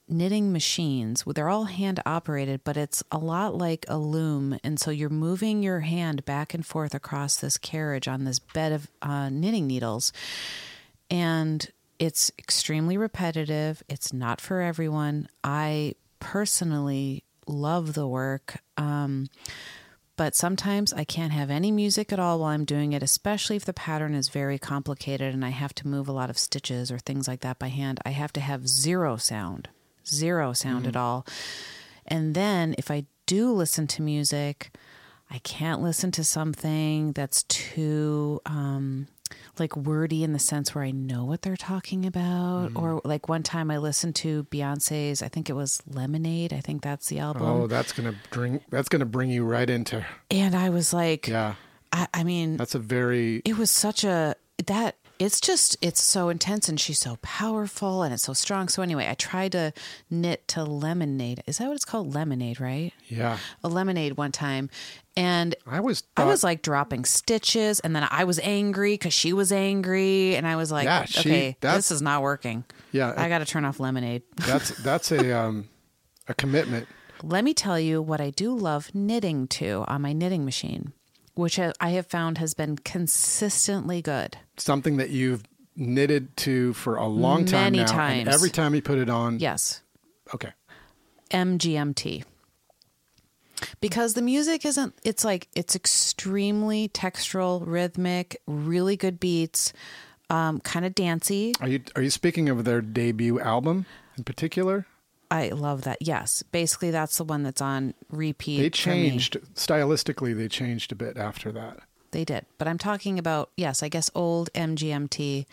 knitting 0.08 0.52
machines. 0.52 1.24
They're 1.26 1.48
all 1.48 1.64
hand 1.64 2.00
operated, 2.06 2.62
but 2.64 2.76
it's 2.76 3.02
a 3.10 3.18
lot 3.18 3.54
like 3.54 3.84
a 3.88 3.98
loom, 3.98 4.58
and 4.64 4.78
so 4.78 4.90
you're 4.90 5.08
moving 5.08 5.62
your 5.62 5.80
hand 5.80 6.24
back 6.24 6.54
and 6.54 6.64
forth 6.64 6.94
across 6.94 7.36
this 7.36 7.58
carriage 7.58 8.08
on 8.08 8.24
this 8.24 8.38
bed 8.38 8.72
of 8.72 8.88
uh, 9.02 9.28
knitting 9.28 9.66
needles, 9.66 10.12
and 11.10 11.70
it's 11.98 12.30
extremely 12.38 12.96
repetitive. 12.96 13.82
It's 13.88 14.12
not 14.12 14.40
for 14.40 14.60
everyone. 14.60 15.28
I 15.42 15.94
personally 16.20 17.24
love 17.46 17.94
the 17.94 18.06
work. 18.06 18.60
Um, 18.76 19.28
but 20.18 20.34
sometimes 20.34 20.92
I 20.92 21.04
can't 21.04 21.32
have 21.32 21.48
any 21.48 21.70
music 21.70 22.12
at 22.12 22.18
all 22.18 22.40
while 22.40 22.50
I'm 22.50 22.64
doing 22.64 22.92
it, 22.92 23.04
especially 23.04 23.54
if 23.54 23.64
the 23.64 23.72
pattern 23.72 24.16
is 24.16 24.28
very 24.28 24.58
complicated 24.58 25.32
and 25.32 25.44
I 25.44 25.50
have 25.50 25.72
to 25.76 25.86
move 25.86 26.08
a 26.08 26.12
lot 26.12 26.28
of 26.28 26.36
stitches 26.36 26.90
or 26.90 26.98
things 26.98 27.28
like 27.28 27.40
that 27.40 27.60
by 27.60 27.68
hand. 27.68 28.00
I 28.04 28.10
have 28.10 28.32
to 28.32 28.40
have 28.40 28.66
zero 28.66 29.16
sound, 29.16 29.68
zero 30.08 30.52
sound 30.52 30.86
at 30.86 30.96
all. 30.96 31.26
And 32.06 32.34
then 32.34 32.74
if 32.78 32.90
I 32.90 33.04
do 33.26 33.52
listen 33.52 33.86
to 33.88 34.02
music, 34.02 34.74
I 35.30 35.38
can't 35.38 35.82
listen 35.82 36.10
to 36.12 36.24
something 36.24 37.12
that's 37.12 37.42
too 37.44 38.40
um, 38.46 39.08
like 39.58 39.76
wordy 39.76 40.24
in 40.24 40.32
the 40.32 40.38
sense 40.38 40.74
where 40.74 40.84
I 40.84 40.90
know 40.90 41.24
what 41.24 41.42
they're 41.42 41.56
talking 41.56 42.06
about. 42.06 42.70
Or 42.74 43.02
like 43.04 43.28
one 43.28 43.42
time 43.42 43.70
I 43.70 43.76
listened 43.76 44.14
to 44.16 44.44
Beyonce's, 44.44 45.22
I 45.22 45.28
think 45.28 45.50
it 45.50 45.52
was 45.52 45.82
Lemonade. 45.86 46.54
I 46.54 46.60
think 46.60 46.82
that's 46.82 47.08
the 47.08 47.18
album. 47.18 47.42
Oh, 47.42 47.66
that's 47.66 47.92
gonna 47.92 48.14
bring. 48.30 48.60
That's 48.70 48.88
gonna 48.88 49.04
bring 49.04 49.28
you 49.30 49.44
right 49.44 49.68
into. 49.68 50.04
And 50.30 50.54
I 50.54 50.70
was 50.70 50.94
like, 50.94 51.28
Yeah, 51.28 51.56
I, 51.92 52.08
I 52.14 52.24
mean, 52.24 52.56
that's 52.56 52.74
a 52.74 52.78
very. 52.78 53.42
it 53.44 53.58
was 53.58 53.70
such 53.70 54.04
a 54.04 54.34
that 54.66 54.96
it's 55.18 55.40
just 55.40 55.76
it's 55.80 56.00
so 56.00 56.28
intense 56.28 56.68
and 56.68 56.78
she's 56.78 56.98
so 56.98 57.16
powerful 57.22 58.02
and 58.02 58.14
it's 58.14 58.22
so 58.24 58.32
strong. 58.32 58.68
So 58.68 58.82
anyway, 58.82 59.08
I 59.08 59.14
tried 59.14 59.52
to 59.52 59.72
knit 60.10 60.46
to 60.48 60.64
lemonade. 60.64 61.42
Is 61.46 61.58
that 61.58 61.66
what 61.68 61.74
it's 61.74 61.84
called? 61.84 62.14
Lemonade, 62.14 62.60
right? 62.60 62.92
Yeah, 63.08 63.38
A 63.64 63.68
lemonade 63.68 64.16
one 64.16 64.32
time, 64.32 64.70
and 65.16 65.54
I 65.66 65.80
was. 65.80 66.02
I 66.16 66.24
was 66.24 66.44
like 66.44 66.62
dropping 66.62 67.04
stitches, 67.04 67.80
and 67.80 67.96
then 67.96 68.06
I 68.10 68.24
was 68.24 68.38
angry 68.40 68.94
because 68.94 69.12
she 69.14 69.32
was 69.32 69.50
angry, 69.50 70.36
and 70.36 70.46
I 70.46 70.56
was 70.56 70.70
like, 70.70 70.84
Yeah, 70.84 71.04
she- 71.04 71.20
okay, 71.30 71.56
this 71.60 71.90
is 71.90 72.00
not 72.02 72.22
working. 72.22 72.64
Yeah, 72.92 73.12
I 73.16 73.28
got 73.28 73.38
to 73.38 73.44
turn 73.44 73.64
off 73.64 73.80
lemonade. 73.80 74.22
That's 74.46 74.70
that's 74.82 75.10
a 75.12 75.32
um, 75.38 75.68
a 76.28 76.34
commitment. 76.34 76.86
Let 77.22 77.42
me 77.42 77.52
tell 77.52 77.80
you 77.80 78.00
what 78.00 78.20
I 78.20 78.30
do 78.30 78.54
love 78.56 78.94
knitting 78.94 79.48
to 79.48 79.84
on 79.88 80.02
my 80.02 80.12
knitting 80.12 80.44
machine, 80.44 80.92
which 81.38 81.58
I 81.58 81.90
have 81.90 82.06
found 82.08 82.38
has 82.38 82.52
been 82.52 82.76
consistently 82.78 84.02
good. 84.02 84.36
Something 84.56 84.96
that 84.96 85.10
you've 85.10 85.44
knitted 85.76 86.36
to 86.38 86.72
for 86.74 86.96
a 86.96 87.06
long 87.06 87.44
time 87.44 87.72
Many 87.72 87.78
now. 87.78 87.82
and 87.84 88.24
times. 88.26 88.34
every 88.34 88.50
time 88.50 88.74
you 88.74 88.82
put 88.82 88.98
it 88.98 89.08
on. 89.08 89.38
Yes, 89.38 89.80
Okay. 90.34 90.52
MGMT. 91.30 92.24
because 93.80 94.14
the 94.14 94.22
music 94.22 94.64
isn't 94.66 94.94
it's 95.04 95.24
like 95.24 95.46
it's 95.54 95.76
extremely 95.76 96.88
textural 96.88 97.62
rhythmic 97.66 98.40
really 98.46 98.96
good 98.96 99.18
beats 99.20 99.72
um, 100.30 100.60
kind 100.60 100.84
of 100.86 100.94
dancey 100.94 101.54
Are 101.60 101.68
you 101.68 101.80
are 101.96 102.02
you 102.02 102.10
speaking 102.10 102.48
of 102.48 102.64
their 102.64 102.80
debut 102.80 103.40
album 103.40 103.86
in 104.16 104.24
particular? 104.24 104.86
I 105.30 105.48
love 105.50 105.82
that. 105.82 105.98
Yes. 106.00 106.42
Basically 106.42 106.90
that's 106.90 107.18
the 107.18 107.24
one 107.24 107.42
that's 107.42 107.60
on 107.60 107.94
repeat 108.10 108.60
They 108.60 108.70
changed 108.70 109.36
stylistically. 109.54 110.36
They 110.36 110.48
changed 110.48 110.92
a 110.92 110.94
bit 110.94 111.16
after 111.16 111.52
that. 111.52 111.78
they 112.12 112.24
did. 112.24 112.46
But 112.56 112.68
i'm 112.68 112.78
talking 112.78 113.18
about 113.18 113.50
yes 113.56 113.82
i 113.82 113.88
guess 113.88 114.10
old 114.14 114.50
mgmt 114.54 115.44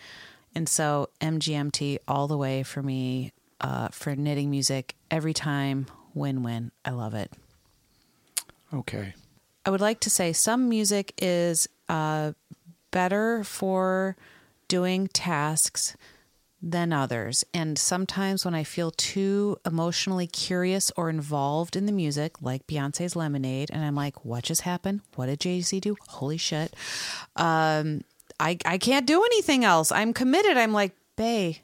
and 0.54 0.68
so 0.68 1.10
mgmt 1.20 1.98
all 2.08 2.26
the 2.28 2.36
way 2.38 2.62
for 2.62 2.82
me 2.82 3.32
uh, 3.60 3.88
for 3.88 4.14
knitting 4.14 4.50
music 4.50 4.94
every 5.10 5.32
time. 5.34 5.86
Win-win 6.14 6.70
i 6.84 6.90
love 6.90 7.14
it. 7.14 7.30
Okay. 8.72 9.14
I 9.64 9.70
would 9.70 9.80
like 9.80 10.00
to 10.00 10.10
say 10.10 10.32
some 10.32 10.68
music 10.68 11.12
is 11.18 11.68
uh, 11.88 12.32
better 12.90 13.44
for 13.44 14.16
doing 14.68 15.08
tasks 15.08 15.96
than 16.62 16.92
others. 16.92 17.44
And 17.52 17.78
sometimes 17.78 18.44
when 18.44 18.54
I 18.54 18.64
feel 18.64 18.90
too 18.90 19.58
emotionally 19.66 20.26
curious 20.26 20.90
or 20.96 21.10
involved 21.10 21.76
in 21.76 21.86
the 21.86 21.92
music, 21.92 22.40
like 22.42 22.66
Beyonce's 22.66 23.14
Lemonade, 23.14 23.70
and 23.72 23.84
I'm 23.84 23.94
like, 23.94 24.24
what 24.24 24.44
just 24.44 24.62
happened? 24.62 25.00
What 25.14 25.26
did 25.26 25.40
Jay 25.40 25.60
Z 25.60 25.80
do? 25.80 25.96
Holy 26.08 26.38
shit. 26.38 26.74
Um, 27.36 28.02
I, 28.40 28.58
I 28.64 28.78
can't 28.78 29.06
do 29.06 29.22
anything 29.24 29.64
else. 29.64 29.92
I'm 29.92 30.12
committed. 30.12 30.56
I'm 30.56 30.72
like, 30.72 30.92
Bey, 31.16 31.62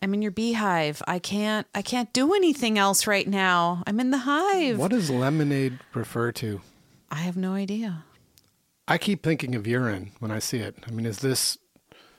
I'm 0.00 0.14
in 0.14 0.22
your 0.22 0.30
beehive. 0.32 1.02
I 1.08 1.18
can't 1.18 1.66
I 1.74 1.82
can't 1.82 2.12
do 2.12 2.34
anything 2.34 2.78
else 2.78 3.06
right 3.06 3.26
now. 3.26 3.82
I'm 3.86 3.98
in 4.00 4.10
the 4.10 4.18
hive. 4.18 4.78
What 4.78 4.90
does 4.92 5.10
lemonade 5.10 5.78
refer 5.94 6.30
to? 6.32 6.60
I 7.10 7.16
have 7.16 7.36
no 7.36 7.54
idea. 7.54 8.04
I 8.88 8.98
keep 8.98 9.22
thinking 9.22 9.54
of 9.54 9.66
urine 9.66 10.12
when 10.18 10.30
I 10.30 10.38
see 10.40 10.58
it. 10.58 10.76
I 10.86 10.90
mean, 10.90 11.06
is 11.06 11.18
this 11.20 11.58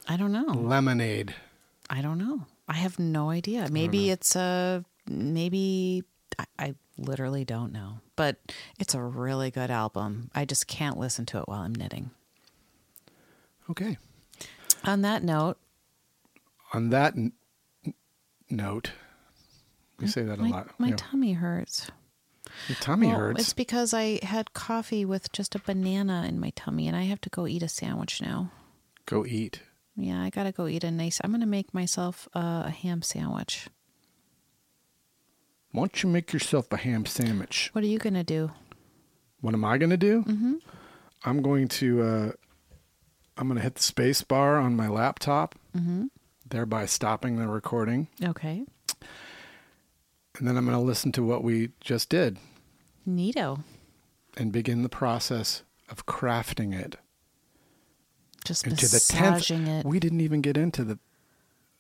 I 0.08 0.18
don't 0.18 0.32
know. 0.32 0.46
lemonade? 0.54 1.36
I 1.90 2.02
don't 2.02 2.18
know. 2.18 2.46
I 2.68 2.74
have 2.74 2.98
no 3.00 3.30
idea. 3.30 3.68
Maybe 3.72 4.10
it's 4.10 4.36
a 4.36 4.84
maybe 5.08 6.04
I, 6.40 6.46
I 6.58 6.76
literally 6.98 7.46
don't 7.46 7.72
know. 7.74 8.00
But 8.16 8.38
it's 8.80 8.94
a 8.96 9.02
really 9.02 9.52
good 9.52 9.70
album. 9.72 10.30
I 10.34 10.46
just 10.46 10.68
can't 10.68 10.98
listen 10.98 11.26
to 11.28 11.40
it 11.40 11.48
while 11.48 11.62
I'm 11.62 11.74
knitting. 11.76 12.12
Okay. 13.70 13.98
On 14.86 15.02
that 15.02 15.24
note, 15.24 15.58
On 16.74 16.90
that 16.90 17.16
n- 17.16 17.34
note, 18.50 18.92
we 20.00 20.08
say 20.08 20.24
that 20.24 20.40
a 20.40 20.42
my, 20.42 20.50
lot. 20.50 20.70
my 20.78 20.92
tummy 20.92 21.34
hurts. 21.34 21.90
your 22.68 22.76
tummy 22.82 23.08
Well, 23.08 23.18
hurts. 23.18 23.42
It's 23.42 23.54
because 23.54 23.94
I 23.94 24.20
had 24.24 24.54
coffee 24.54 25.06
with 25.06 25.32
just 25.32 25.56
a 25.56 25.60
banana 25.60 26.26
in 26.28 26.40
my 26.40 26.52
tummy 26.56 26.88
and 26.88 26.96
I 26.98 27.04
have 27.04 27.22
to 27.22 27.30
go 27.30 27.48
eat 27.48 27.64
a 27.64 27.70
sandwich 27.70 28.22
now. 28.22 28.52
Go 29.06 29.26
eat. 29.26 29.62
Yeah, 29.96 30.22
I 30.22 30.30
got 30.30 30.44
to 30.44 30.52
go 30.52 30.68
eat 30.68 30.84
a 30.84 30.92
nice 30.92 31.22
I'm 31.24 31.32
going 31.32 31.42
to 31.42 31.48
make 31.48 31.74
myself 31.74 32.28
uh, 32.36 32.64
a 32.66 32.70
ham 32.72 33.02
sandwich. 33.02 33.68
Why 35.72 35.82
don't 35.82 36.04
you 36.04 36.10
make 36.10 36.34
yourself 36.34 36.72
a 36.72 36.78
ham 36.78 37.06
sandwich? 37.06 37.70
What 37.74 37.84
are 37.84 37.88
you 37.88 38.00
going 38.00 38.14
to 38.14 38.24
do? 38.24 38.52
What 39.42 39.54
am 39.54 39.66
I 39.66 39.78
going 39.78 39.90
to 39.90 39.98
do? 39.98 40.24
Mm-hmm. 40.24 40.54
I'm 41.26 41.42
going 41.42 41.68
to 41.70 42.02
uh, 42.04 42.32
I'm 43.38 43.54
to 43.54 43.60
hit 43.62 43.76
the 43.76 43.84
space 43.84 44.22
bar 44.22 44.58
on 44.58 44.76
my 44.76 44.88
laptop, 44.88 45.56
Mm-hmm. 45.76 46.06
thereby 46.48 46.86
stopping 46.86 47.38
the 47.38 47.48
recording, 47.48 48.08
Okay. 48.24 48.64
and 50.38 50.48
then 50.48 50.56
I'm 50.58 50.66
going 50.66 50.78
to 50.78 50.84
listen 50.84 51.12
to 51.14 51.24
what 51.24 51.44
we 51.44 51.70
just 51.82 52.10
did 52.10 52.38
Neato. 53.10 53.64
and 54.38 54.52
begin 54.52 54.84
the 54.84 54.90
process 54.90 55.64
of 55.90 56.06
crafting 56.06 56.74
it 56.80 56.98
Just 58.46 58.68
into 58.68 58.88
the 58.88 59.00
tenth. 59.00 59.36
massaging 59.36 59.68
it. 59.68 59.86
We 59.86 60.00
didn't 60.00 60.22
even 60.22 60.42
get 60.42 60.58
into 60.58 60.84
the 60.84 61.00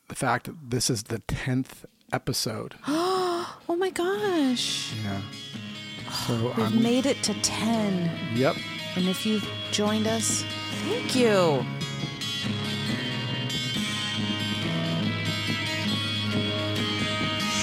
the 0.09 0.15
fact 0.15 0.45
that 0.45 0.55
this 0.69 0.89
is 0.89 1.03
the 1.03 1.19
tenth 1.19 1.85
episode. 2.11 2.75
Oh 3.69 3.75
my 3.77 3.89
gosh. 3.91 4.93
yeah. 5.03 5.21
So 6.27 6.53
We've 6.57 6.59
I'm. 6.59 6.83
made 6.83 7.05
it 7.05 7.23
to 7.23 7.33
10. 7.41 8.35
Yep. 8.35 8.57
And 8.97 9.07
if 9.07 9.25
you've 9.25 9.47
joined 9.71 10.05
us, 10.07 10.43
thank 10.85 11.15
you. 11.15 11.65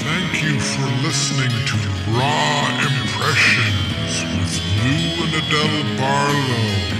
Thank 0.02 0.42
you 0.42 0.58
for 0.58 0.86
listening 1.06 1.50
to 1.50 1.76
Raw 2.16 2.68
Impressions 2.80 4.22
with 4.38 4.54
Lou 4.80 5.24
and 5.24 5.34
Adelle 5.34 5.98
Barlow. 5.98 6.99